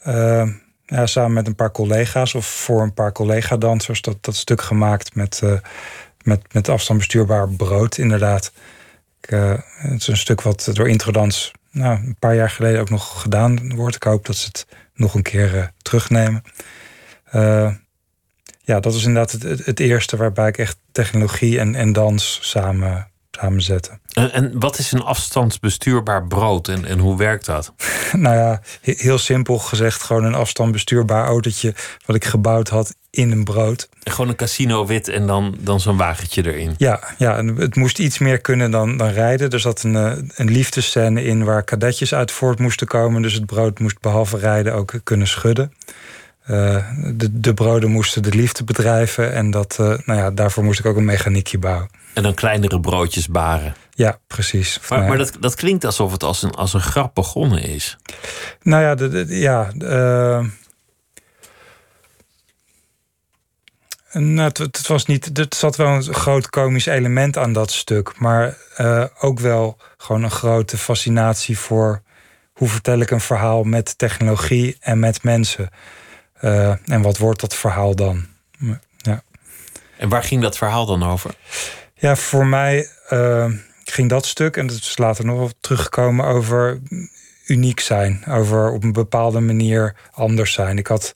[0.07, 0.49] uh,
[0.85, 5.15] ja, samen met een paar collega's of voor een paar collega-dansers, dat, dat stuk gemaakt
[5.15, 5.53] met, uh,
[6.23, 8.51] met, met afstandsbestuurbaar brood, inderdaad.
[9.21, 13.21] Ik, het is een stuk wat door Introdans nou, een paar jaar geleden ook nog
[13.21, 13.95] gedaan wordt.
[13.95, 16.43] Ik hoop dat ze het nog een keer terugnemen.
[18.71, 23.11] Ja, dat is inderdaad het, het, eerste waarbij ik echt technologie en, en dans samen
[23.31, 23.99] samenzetten.
[24.13, 27.73] En, en wat is een afstandsbestuurbaar brood en, en hoe werkt dat?
[28.25, 31.73] nou ja, heel simpel gezegd, gewoon een afstandsbestuurbaar autootje
[32.05, 33.89] wat ik gebouwd had in een brood.
[34.03, 36.73] Gewoon een casino wit en dan, dan zo'n wagentje erin.
[36.77, 39.49] Ja, ja, en het moest iets meer kunnen dan, dan rijden.
[39.49, 43.21] Er zat een, eh, een liefdescène in waar kadetjes uit voort moesten komen.
[43.21, 45.73] Dus het brood moest behalve rijden ook kunnen schudden.
[46.51, 46.77] Uh,
[47.13, 49.33] de, de broden moesten de liefde bedrijven.
[49.33, 51.89] En dat, uh, nou ja, daarvoor moest ik ook een mechaniekje bouwen.
[52.13, 53.75] En dan kleinere broodjes baren.
[53.93, 54.79] Ja, precies.
[54.89, 57.97] Maar, maar dat, dat klinkt alsof het als een, als een grap begonnen is.
[58.61, 60.45] Nou ja, de, ja uh,
[64.11, 65.37] nou, het, het, was niet.
[65.37, 68.19] Er zat wel een groot komisch element aan dat stuk.
[68.19, 68.57] Maar
[69.19, 72.01] ook wel gewoon een grote fascinatie voor
[72.53, 75.69] hoe vertel ik een verhaal met technologie en met mensen.
[76.41, 78.25] Uh, en wat wordt dat verhaal dan?
[78.97, 79.23] Ja.
[79.97, 81.35] En waar ging dat verhaal dan over?
[81.93, 83.51] Ja, voor mij uh,
[83.83, 86.79] ging dat stuk, en dat is later nog wel teruggekomen, over
[87.45, 88.23] uniek zijn.
[88.27, 90.77] Over op een bepaalde manier anders zijn.
[90.77, 91.13] Ik had.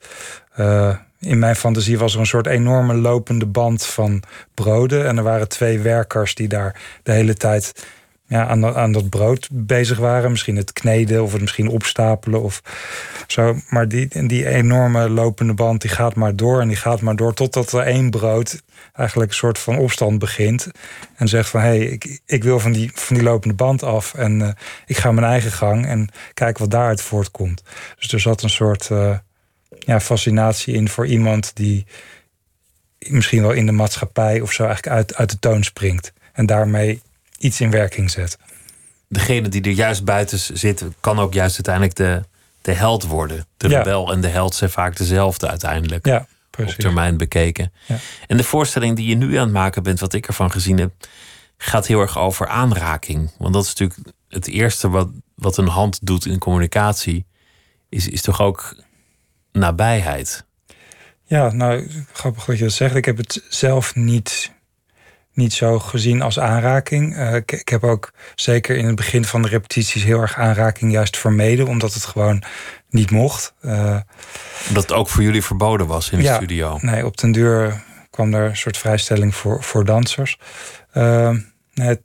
[0.60, 4.24] Uh, in mijn fantasie was er een soort enorme lopende band van
[4.54, 5.08] broden.
[5.08, 7.86] En er waren twee werkers die daar de hele tijd
[8.28, 10.32] ja, aan, aan dat brood bezig waren.
[10.32, 12.62] Misschien het kneden of het misschien opstapelen of
[13.28, 13.56] zo.
[13.70, 17.34] Maar die, die enorme lopende band die gaat maar door en die gaat maar door
[17.34, 18.62] totdat er één brood
[18.94, 20.72] eigenlijk een soort van opstand begint.
[21.16, 24.14] En zegt van hé, hey, ik, ik wil van die, van die lopende band af
[24.14, 24.50] en uh,
[24.86, 27.64] ik ga mijn eigen gang en kijk wat daaruit voortkomt.
[28.00, 29.18] Dus er zat een soort uh,
[29.80, 31.86] ja, fascinatie in voor iemand die
[33.00, 36.14] misschien wel in de maatschappij of zo eigenlijk uit, uit de toon springt.
[36.34, 37.02] En daarmee
[37.38, 38.38] iets in werking zet.
[39.08, 42.24] Degene die er juist buiten zit, kan ook juist uiteindelijk de,
[42.62, 43.46] de held worden.
[43.58, 43.78] De ja.
[43.78, 46.06] rebel en de held zijn vaak dezelfde uiteindelijk.
[46.06, 46.74] Ja, precies.
[46.74, 47.74] Op termijn bekeken.
[47.86, 47.98] Ja.
[48.28, 50.94] En de voorstelling die je nu aan het maken bent, wat ik ervan gezien heb,
[51.58, 53.32] gaat heel erg over aanraking.
[53.38, 57.26] Want dat is natuurlijk het eerste wat, wat een hand doet in communicatie.
[57.90, 58.76] Is, is toch ook
[59.52, 60.46] nabijheid?
[61.24, 62.96] Ja, nou, grappig wat je dat zegt.
[62.96, 64.52] Ik heb het zelf niet
[65.36, 67.18] niet zo gezien als aanraking.
[67.18, 70.92] Uh, ik, ik, heb ook zeker in het begin van de repetities heel erg aanraking
[70.92, 72.44] juist vermeden, omdat het gewoon
[72.90, 73.54] niet mocht.
[73.62, 74.00] Uh,
[74.68, 76.78] omdat het ook voor jullie verboden was in de ja, studio?
[76.82, 80.40] Nee, op den duur kwam er een soort vrijstelling voor, voor dansers.
[80.94, 81.30] Uh,
[81.74, 82.02] nee, het,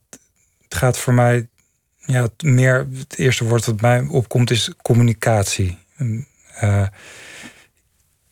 [0.62, 1.48] het, gaat voor mij
[1.96, 2.86] ja, het meer.
[2.98, 5.78] Het eerste woord dat mij opkomt is communicatie.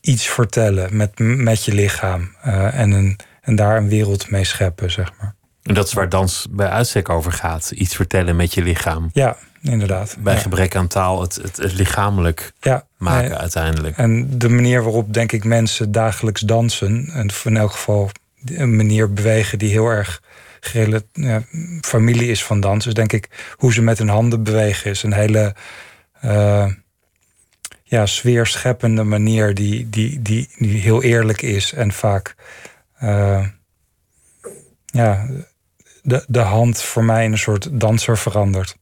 [0.00, 2.34] iets vertellen met, met je lichaam
[2.72, 3.18] en een
[3.48, 5.34] en daar een wereld mee scheppen, zeg maar.
[5.62, 7.70] En dat is waar dans bij uitstek over gaat.
[7.70, 9.10] Iets vertellen met je lichaam.
[9.12, 10.16] Ja, inderdaad.
[10.18, 10.40] Bij ja.
[10.40, 13.38] gebrek aan taal het, het, het lichamelijk ja, maken nee.
[13.38, 13.96] uiteindelijk.
[13.96, 17.10] En de manier waarop, denk ik, mensen dagelijks dansen...
[17.12, 18.10] en in elk geval
[18.44, 20.22] een manier bewegen die heel erg
[21.12, 21.42] ja,
[21.80, 22.86] familie is van dans...
[22.86, 25.02] is denk ik hoe ze met hun handen bewegen is.
[25.02, 25.54] Een hele
[26.24, 26.66] uh,
[27.82, 31.72] ja, sfeerscheppende manier die, die, die, die heel eerlijk is...
[31.72, 32.34] en vaak
[33.02, 33.46] uh,
[34.84, 35.26] ja,
[36.02, 38.76] de, de hand voor mij in een soort danser verandert.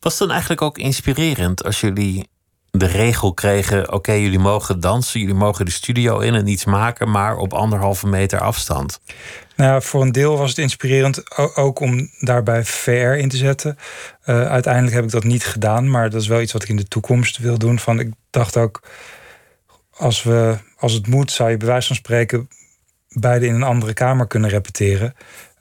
[0.00, 2.28] Was het dan eigenlijk ook inspirerend als jullie
[2.70, 7.10] de regel kregen: oké, jullie mogen dansen, jullie mogen de studio in en iets maken,
[7.10, 9.00] maar op anderhalve meter afstand?
[9.56, 13.78] Nou, voor een deel was het inspirerend ook om daarbij VR in te zetten.
[14.26, 16.76] Uh, uiteindelijk heb ik dat niet gedaan, maar dat is wel iets wat ik in
[16.76, 17.78] de toekomst wil doen.
[17.78, 18.82] Van, ik dacht ook,
[19.90, 22.48] als, we, als het moet, zou je bij wijze van spreken
[23.10, 25.14] beide in een andere kamer kunnen repeteren.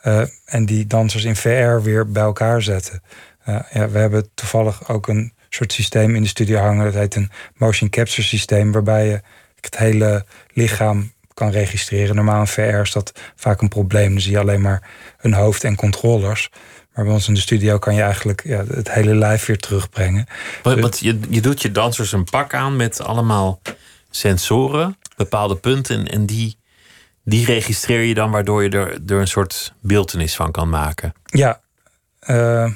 [0.03, 3.01] Uh, en die dansers in VR weer bij elkaar zetten.
[3.49, 6.85] Uh, ja, we hebben toevallig ook een soort systeem in de studio hangen.
[6.85, 8.71] Dat heet een motion capture systeem.
[8.71, 9.21] Waarbij je
[9.61, 12.15] het hele lichaam kan registreren.
[12.15, 14.11] Normaal in VR is dat vaak een probleem.
[14.11, 14.89] Dan zie je alleen maar
[15.21, 16.49] een hoofd en controllers.
[16.93, 20.25] Maar bij ons in de studio kan je eigenlijk ja, het hele lijf weer terugbrengen.
[20.63, 23.61] Wat, je, je doet je dansers een pak aan met allemaal
[24.09, 26.07] sensoren, bepaalde punten.
[26.07, 26.55] En die,
[27.29, 31.13] die registreer je dan, waardoor je er, een soort beeldenis van kan maken.
[31.25, 31.61] Ja,
[32.19, 32.71] eh,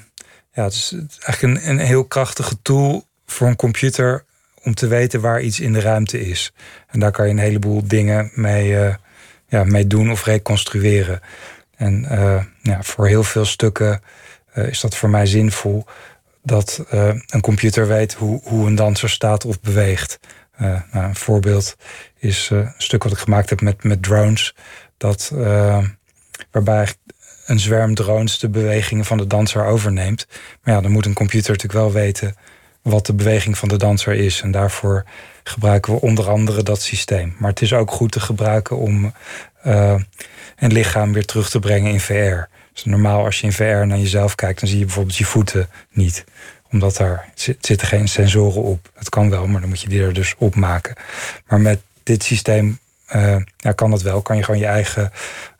[0.53, 4.25] ja het is eigenlijk een, een heel krachtige tool voor een computer
[4.63, 6.53] om te weten waar iets in de ruimte is.
[6.87, 8.95] En daar kan je een heleboel dingen mee, uh,
[9.47, 11.19] ja, mee doen of reconstrueren.
[11.75, 14.01] En uh, ja, voor heel veel stukken
[14.53, 15.85] is dat voor mij zinvol
[16.43, 16.85] dat
[17.27, 20.19] een computer weet hoe, hoe een danser staat of beweegt.
[20.57, 21.75] Nou, een voorbeeld
[22.17, 24.55] is een stuk wat ik gemaakt heb met, met drones.
[24.97, 25.31] Dat,
[26.51, 26.87] waarbij
[27.45, 30.27] een zwerm drones de bewegingen van de danser overneemt.
[30.63, 32.35] Maar ja, dan moet een computer natuurlijk wel weten
[32.83, 34.41] wat de beweging van de danser is.
[34.41, 35.05] En daarvoor
[35.43, 37.35] gebruiken we onder andere dat systeem.
[37.39, 39.13] Maar het is ook goed te gebruiken om
[39.65, 39.95] uh,
[40.55, 42.41] een lichaam weer terug te brengen in VR.
[42.73, 45.69] Dus normaal als je in VR naar jezelf kijkt, dan zie je bijvoorbeeld je voeten
[45.91, 46.23] niet.
[46.73, 48.89] Omdat daar zitten geen sensoren op.
[48.93, 50.95] Het kan wel, maar dan moet je die er dus op maken.
[51.47, 52.79] Maar met dit systeem
[53.15, 54.21] uh, ja, kan dat wel.
[54.21, 55.11] Kan je gewoon je eigen,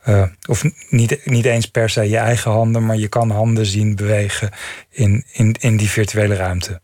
[0.08, 3.96] uh, of niet, niet eens per se je eigen handen, maar je kan handen zien
[3.96, 4.50] bewegen
[4.90, 6.80] in, in, in die virtuele ruimte.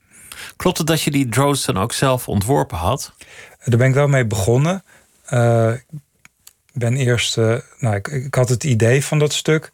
[0.56, 3.12] Klopt het dat je die drones dan ook zelf ontworpen had?
[3.64, 4.84] Daar ben ik wel mee begonnen.
[5.32, 5.72] Uh,
[6.72, 7.36] ben eerst,
[7.78, 9.70] nou, ik, ik, had het idee van dat stuk.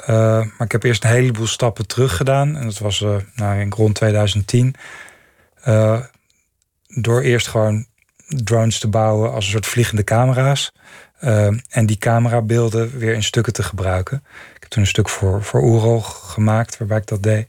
[0.00, 2.56] Uh, maar ik heb eerst een heleboel stappen terug gedaan.
[2.56, 4.74] En dat was nou, in rond 2010.
[6.86, 7.86] door eerst gewoon
[8.26, 10.72] drones te bouwen als een soort vliegende camera's.
[11.68, 14.22] en die camerabeelden weer in stukken te gebruiken.
[14.54, 17.48] Ik heb toen een stuk voor, voor Oerol gemaakt waarbij ik dat deed.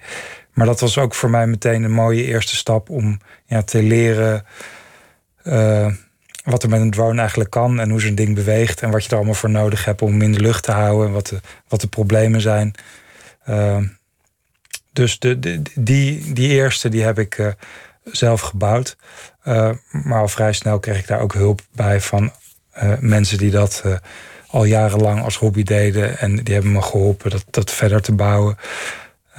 [0.58, 4.46] Maar dat was ook voor mij meteen een mooie eerste stap om ja, te leren
[5.44, 5.94] uh,
[6.50, 9.10] wat er met een drone eigenlijk kan en hoe zo'n ding beweegt en wat je
[9.10, 11.40] er allemaal voor nodig hebt om hem in de lucht te houden en wat de,
[11.68, 12.74] wat de problemen zijn.
[13.50, 13.78] Uh,
[14.94, 17.48] dus de, de, die, die eerste die heb ik uh,
[18.04, 18.98] zelf gebouwd.
[19.92, 22.32] maar al vrij snel kreeg ik daar ook hulp bij van
[23.00, 23.84] mensen die dat
[24.48, 26.18] al jarenlang als hobby deden.
[26.18, 28.58] En die hebben me geholpen dat, dat verder te bouwen.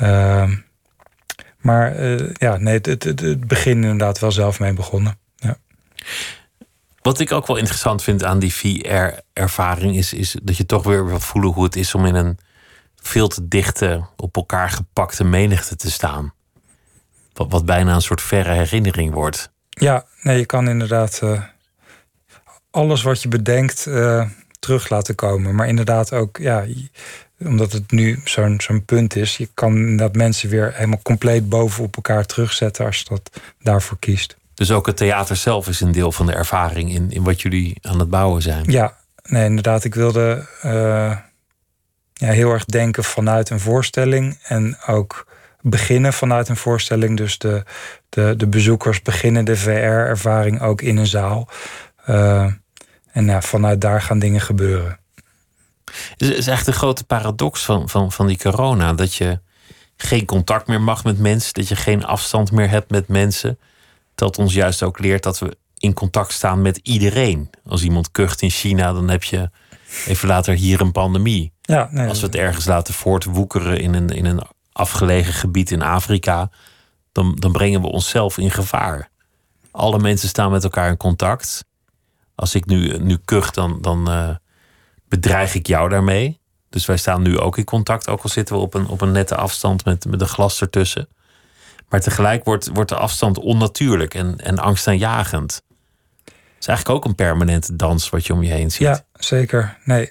[0.01, 0.51] Uh,
[1.59, 2.03] maar
[2.33, 5.19] ja, nee, het, het, het, begin inderdaad wel zelf mee begonnen.
[5.37, 5.57] Ja.
[7.03, 11.07] Wat ik ook wel interessant vind aan die VR-ervaring is, is dat je toch weer
[11.07, 12.39] wil voelen hoe het is om in een
[12.97, 16.33] veel te dichte, op elkaar gepakte menigte te staan.
[17.33, 19.51] Wat, bijna een soort verre herinnering wordt.
[19.69, 21.43] Ja, nee, je kan inderdaad uh,
[22.71, 24.25] alles wat je bedenkt uh,
[24.59, 25.55] terug laten komen.
[25.55, 26.65] Maar inderdaad ook, ja,
[27.39, 29.37] omdat het nu zo'n zo'n punt is.
[29.37, 33.31] Je kan dat mensen weer helemaal compleet boven op elkaar terugzetten als je dat
[33.63, 34.37] daarvoor kiest.
[34.59, 37.79] Dus ook het theater zelf is een deel van de ervaring in, in wat jullie
[37.83, 38.65] aan het bouwen zijn.
[38.71, 39.85] Ja, nee, inderdaad.
[39.85, 41.17] Ik wilde uh,
[42.13, 44.39] ja, heel erg denken vanuit een voorstelling.
[44.43, 45.27] En ook
[45.61, 47.17] beginnen vanuit een voorstelling.
[47.17, 47.63] Dus de,
[48.09, 51.49] de, de bezoekers beginnen de VR-ervaring ook in een zaal.
[52.09, 52.53] Uh,
[53.13, 54.99] en ja, vanuit daar gaan dingen gebeuren.
[56.17, 58.93] Het is echt een grote paradox van, van, van die corona.
[58.93, 59.41] Dat je
[59.97, 61.55] geen contact meer mag met mensen.
[61.55, 63.59] Dat je geen afstand meer hebt met mensen.
[64.19, 67.51] Dat ons juist ook leert dat we in contact staan met iedereen.
[67.67, 69.51] Als iemand kucht in China, dan heb je
[70.07, 71.53] even later hier een pandemie.
[71.61, 74.43] Ja, nee, Als we het ergens laten voortwoekeren in een, in een
[74.73, 76.51] afgelegen gebied in Afrika,
[77.13, 79.11] dan, dan brengen we onszelf in gevaar.
[79.71, 81.65] Alle mensen staan met elkaar in contact.
[82.35, 84.31] Als ik nu, nu kucht, dan, dan, uh,
[85.09, 86.41] bedreig ik jou daarmee.
[86.69, 89.13] Dus wij staan nu ook in contact, ook al zitten we op een, op een
[89.13, 91.09] nette afstand met, met een glas ertussen.
[91.89, 95.63] Maar tegelijk wordt, wordt de afstand onnatuurlijk en, en angstaanjagend.
[96.25, 98.81] Het is eigenlijk ook een permanente dans wat je om je heen ziet.
[98.81, 99.79] Ja, zeker.
[99.85, 100.11] Nee.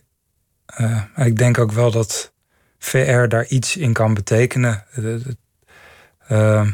[0.80, 2.34] Uh, ik denk ook wel dat
[2.80, 4.84] VR daar iets in kan betekenen.
[6.32, 6.67] Uh,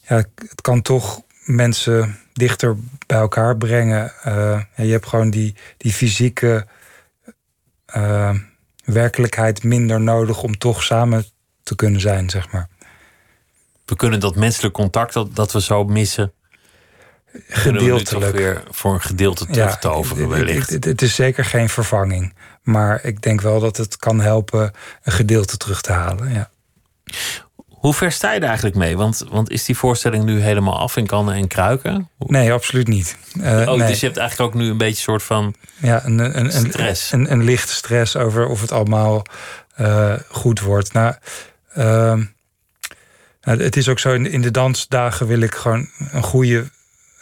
[0.00, 4.12] ja, het kan toch mensen dichter bij elkaar brengen.
[4.26, 6.66] Uh, je hebt gewoon die, die fysieke
[8.84, 11.24] werkelijkheid minder nodig om toch samen
[11.62, 12.68] te kunnen zijn, zeg maar.
[13.88, 16.32] We kunnen dat menselijk contact dat, dat we zo missen.
[17.48, 18.32] Gedeeltelijk.
[18.32, 20.70] We weer voor een gedeelte terug te overen, wellicht.
[20.70, 22.34] Het, het is zeker geen vervanging.
[22.62, 24.72] Maar ik denk wel dat het kan helpen
[25.02, 26.32] een gedeelte terug te halen.
[26.32, 26.50] Ja.
[27.68, 28.96] Hoe ver sta je er eigenlijk mee?
[28.96, 32.08] Want, want is die voorstelling nu helemaal af in kannen en kruiken?
[32.18, 33.16] Nee, absoluut niet.
[33.36, 33.88] Uh, oh, nee.
[33.88, 37.12] Dus je hebt eigenlijk ook nu een beetje een soort van ja, een, een, stress.
[37.12, 39.22] Een, een, een lichte stress over of het allemaal
[39.80, 40.92] uh, goed wordt.
[40.92, 41.14] Nou,
[41.76, 42.14] uh,
[43.48, 46.64] nou, het is ook zo, in, de dansdagen wil ik gewoon een goede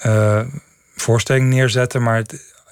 [0.06, 0.40] uh,
[0.96, 2.02] voorstelling neerzetten.
[2.02, 2.22] Maar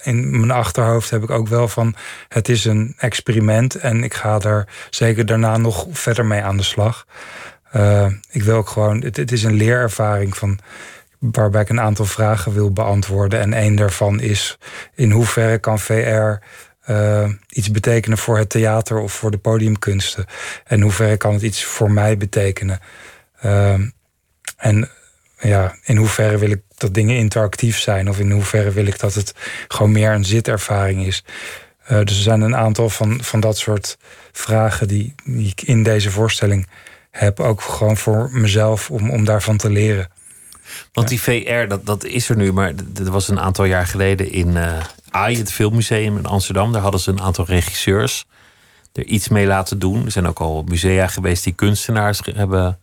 [0.02, 1.94] in mijn achterhoofd heb ik ook wel van...
[2.28, 6.62] het is een experiment en ik ga er zeker daarna nog verder mee aan de
[6.62, 7.06] slag.
[7.76, 9.02] Uh, ik wil ook gewoon...
[9.02, 10.58] Het, het, is een leerervaring van
[11.18, 13.40] waarbij ik een aantal vragen wil beantwoorden.
[13.40, 14.58] En één daarvan is
[14.94, 16.32] in hoeverre kan VR
[16.90, 20.26] uh, iets betekenen voor het theater of voor de podiumkunsten?
[20.64, 22.80] En hoe ver kan het iets voor mij betekenen?
[23.44, 23.74] Uh,
[24.56, 24.88] en
[25.38, 28.08] ja, in hoeverre wil ik dat dingen interactief zijn?
[28.08, 29.34] Of in hoeverre wil ik dat het
[29.68, 31.24] gewoon meer een zitervaring is?
[31.90, 33.98] Uh, dus er zijn een aantal van, van dat soort
[34.32, 36.68] vragen die, die ik in deze voorstelling
[37.10, 37.40] heb.
[37.40, 40.08] Ook gewoon voor mezelf om, om daarvan te leren.
[40.92, 44.32] Want die VR, dat, dat is er nu, maar dat was een aantal jaar geleden
[44.32, 44.80] in uh,
[45.10, 46.72] AI, het filmmuseum in Amsterdam.
[46.72, 48.26] Daar hadden ze een aantal regisseurs
[48.92, 50.04] er iets mee laten doen.
[50.04, 52.78] Er zijn ook al musea geweest die kunstenaars hebben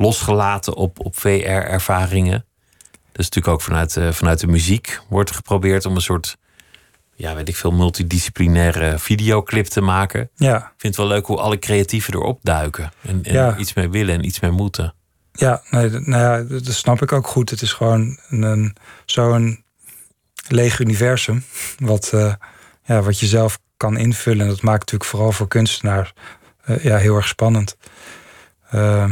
[0.00, 2.44] losgelaten op, op VR-ervaringen.
[3.12, 6.36] Dus natuurlijk ook vanuit, uh, vanuit de muziek wordt geprobeerd om een soort,
[7.14, 10.30] ja, weet ik veel, multidisciplinaire videoclip te maken.
[10.34, 10.56] Ja.
[10.56, 13.56] Ik vind het wel leuk hoe alle creatieven erop duiken en, en Ja.
[13.56, 14.94] iets mee willen en iets mee moeten.
[15.32, 17.50] Ja, nee, nou ja, dat snap ik ook goed.
[17.50, 19.64] Het is gewoon een, een, zo'n
[20.48, 21.44] leeg universum.
[21.78, 22.34] Wat, eh,
[22.84, 24.40] ja, wat je zelf kan invullen.
[24.40, 26.12] En dat maakt natuurlijk vooral voor kunstenaars
[26.64, 27.76] eh, ja, heel erg spannend.
[28.70, 29.08] Eh,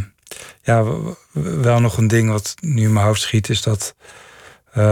[0.62, 0.84] ja,
[1.32, 3.94] wel nog een ding wat nu in mijn hoofd schiet, is dat.
[4.72, 4.82] eh,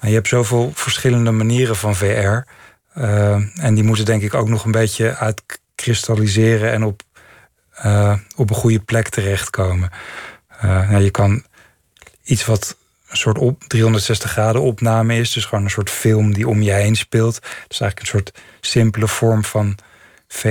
[0.00, 2.38] nou, je hebt zoveel verschillende manieren van VR.
[2.94, 7.02] eh, en die moeten denk ik ook nog een beetje uitkristalliseren en op
[7.72, 9.90] eh, op een goede plek terechtkomen.
[10.48, 11.44] Eh, nou, je kan
[12.24, 12.76] iets wat
[13.08, 16.72] een soort op 360 graden opname is, dus gewoon een soort film die om je
[16.72, 17.34] heen speelt.
[17.34, 19.78] Dat is eigenlijk een soort simpele vorm van
[20.28, 20.48] VR.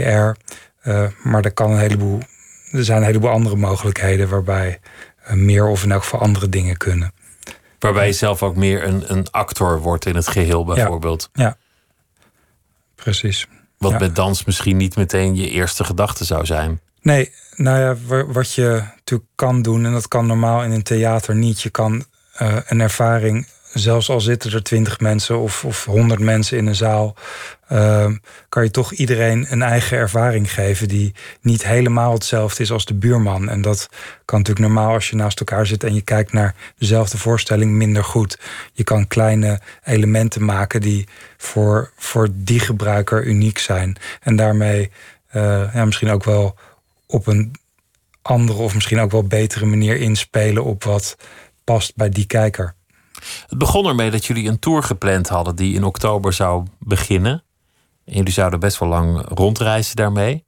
[0.82, 2.20] Eh, maar er, kan een heleboel,
[2.72, 4.80] er zijn een heleboel andere mogelijkheden waarbij
[5.24, 7.12] eh, meer of in elk geval andere dingen kunnen.
[7.80, 11.30] Waarbij je zelf ook meer een, een actor wordt in het geheel, bijvoorbeeld.
[12.96, 13.48] Precies.
[13.78, 13.98] Wat Ja.
[13.98, 16.80] met dans misschien niet meteen je eerste gedachte zou zijn.
[17.02, 20.84] Nee, nou ja, wa- wat je natuurlijk kan doen, en dat kan normaal in een
[20.84, 21.62] theater niet.
[21.62, 22.04] Je kan
[22.34, 26.76] eh, een ervaring, zelfs al zitten er twintig mensen of, of honderd mensen in een
[26.76, 27.16] zaal,
[27.68, 28.12] eh,
[28.50, 32.94] kan je toch iedereen een eigen ervaring geven die niet helemaal hetzelfde is als de
[32.94, 33.50] buurman.
[33.50, 33.90] En dat
[34.26, 38.04] kan natuurlijk normaal als je naast elkaar zit en je kijkt naar dezelfde voorstelling minder
[38.04, 38.40] goed.
[38.74, 41.08] Je kan kleine elementen maken die
[41.38, 43.98] voor, voor die gebruiker uniek zijn.
[44.22, 44.92] En daarmee
[45.28, 46.56] eh, ja, misschien ook wel
[47.06, 47.56] op een
[48.22, 51.18] andere of misschien ook wel betere manier inspelen op wat
[51.64, 52.76] past bij die kijker.
[53.48, 57.44] Het begon ermee dat jullie een tour gepland hadden die in oktober zou beginnen.
[58.06, 60.46] En jullie zouden best wel lang rondreizen daarmee.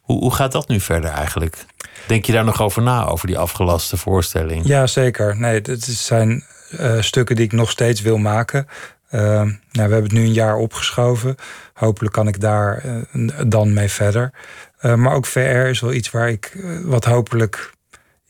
[0.00, 1.64] Hoe, hoe gaat dat nu verder eigenlijk?
[2.06, 4.66] Denk je daar nog over na, over die afgelaste voorstelling?
[4.66, 5.36] Ja, zeker.
[5.36, 8.66] Nee, het zijn eh, stukken die ik nog steeds wil maken.
[9.10, 11.34] Uh, nou, we hebben het nu een jaar opgeschoven.
[11.74, 14.32] Hopelijk kan ik daar uh, dan mee verder.
[14.80, 17.72] Maar ook VR is wel iets waar ik, wat hopelijk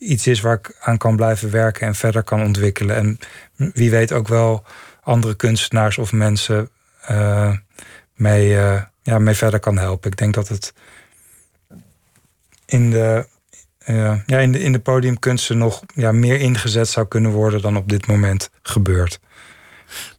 [0.03, 2.97] iets is waar ik aan kan blijven werken en verder kan ontwikkelen.
[2.97, 3.19] En
[3.75, 4.65] wie weet ook wel
[5.03, 6.69] andere kunstenaars of mensen
[7.11, 7.57] uh,
[8.15, 8.49] mee,
[9.03, 10.11] ja, mee verder kan helpen.
[10.11, 10.73] Ik denk dat het
[12.67, 13.27] in de
[13.87, 17.77] uh, ja, in, de, in de podiumkunsten nog ja, meer ingezet zou kunnen worden dan
[17.77, 19.21] op dit moment gebeurt.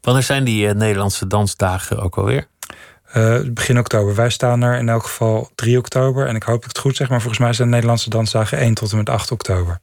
[0.01, 2.47] Wanneer zijn die Nederlandse dansdagen ook alweer?
[3.17, 4.15] Uh, begin oktober.
[4.15, 6.27] Wij staan er in elk geval 3 oktober.
[6.27, 8.57] En ik hoop dat ik het goed zeg, maar volgens mij zijn de Nederlandse dansdagen
[8.57, 9.79] 1 tot en met 8 oktober.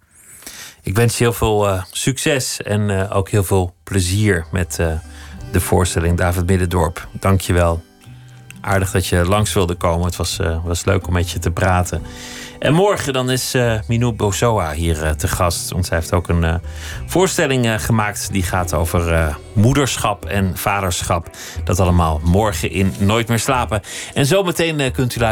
[0.83, 4.83] Ik wens je heel veel uh, succes en uh, ook heel veel plezier met
[5.53, 7.09] de voorstelling David Middendorp.
[7.13, 7.83] Dank je wel.
[8.61, 10.07] Aardig dat je langs wilde komen.
[10.07, 12.03] Het was, was leuk om met je te praten.
[12.61, 15.71] En morgen dan is uh, Minou Bozoa hier uh, te gast.
[15.71, 16.55] Want zij heeft ook een uh,
[17.07, 21.31] voorstelling gemaakt die gaat over moederschap en vaderschap.
[21.65, 23.81] Dat allemaal morgen in Nooit meer slapen.
[24.15, 25.29] En zometeen kunt u luisteren.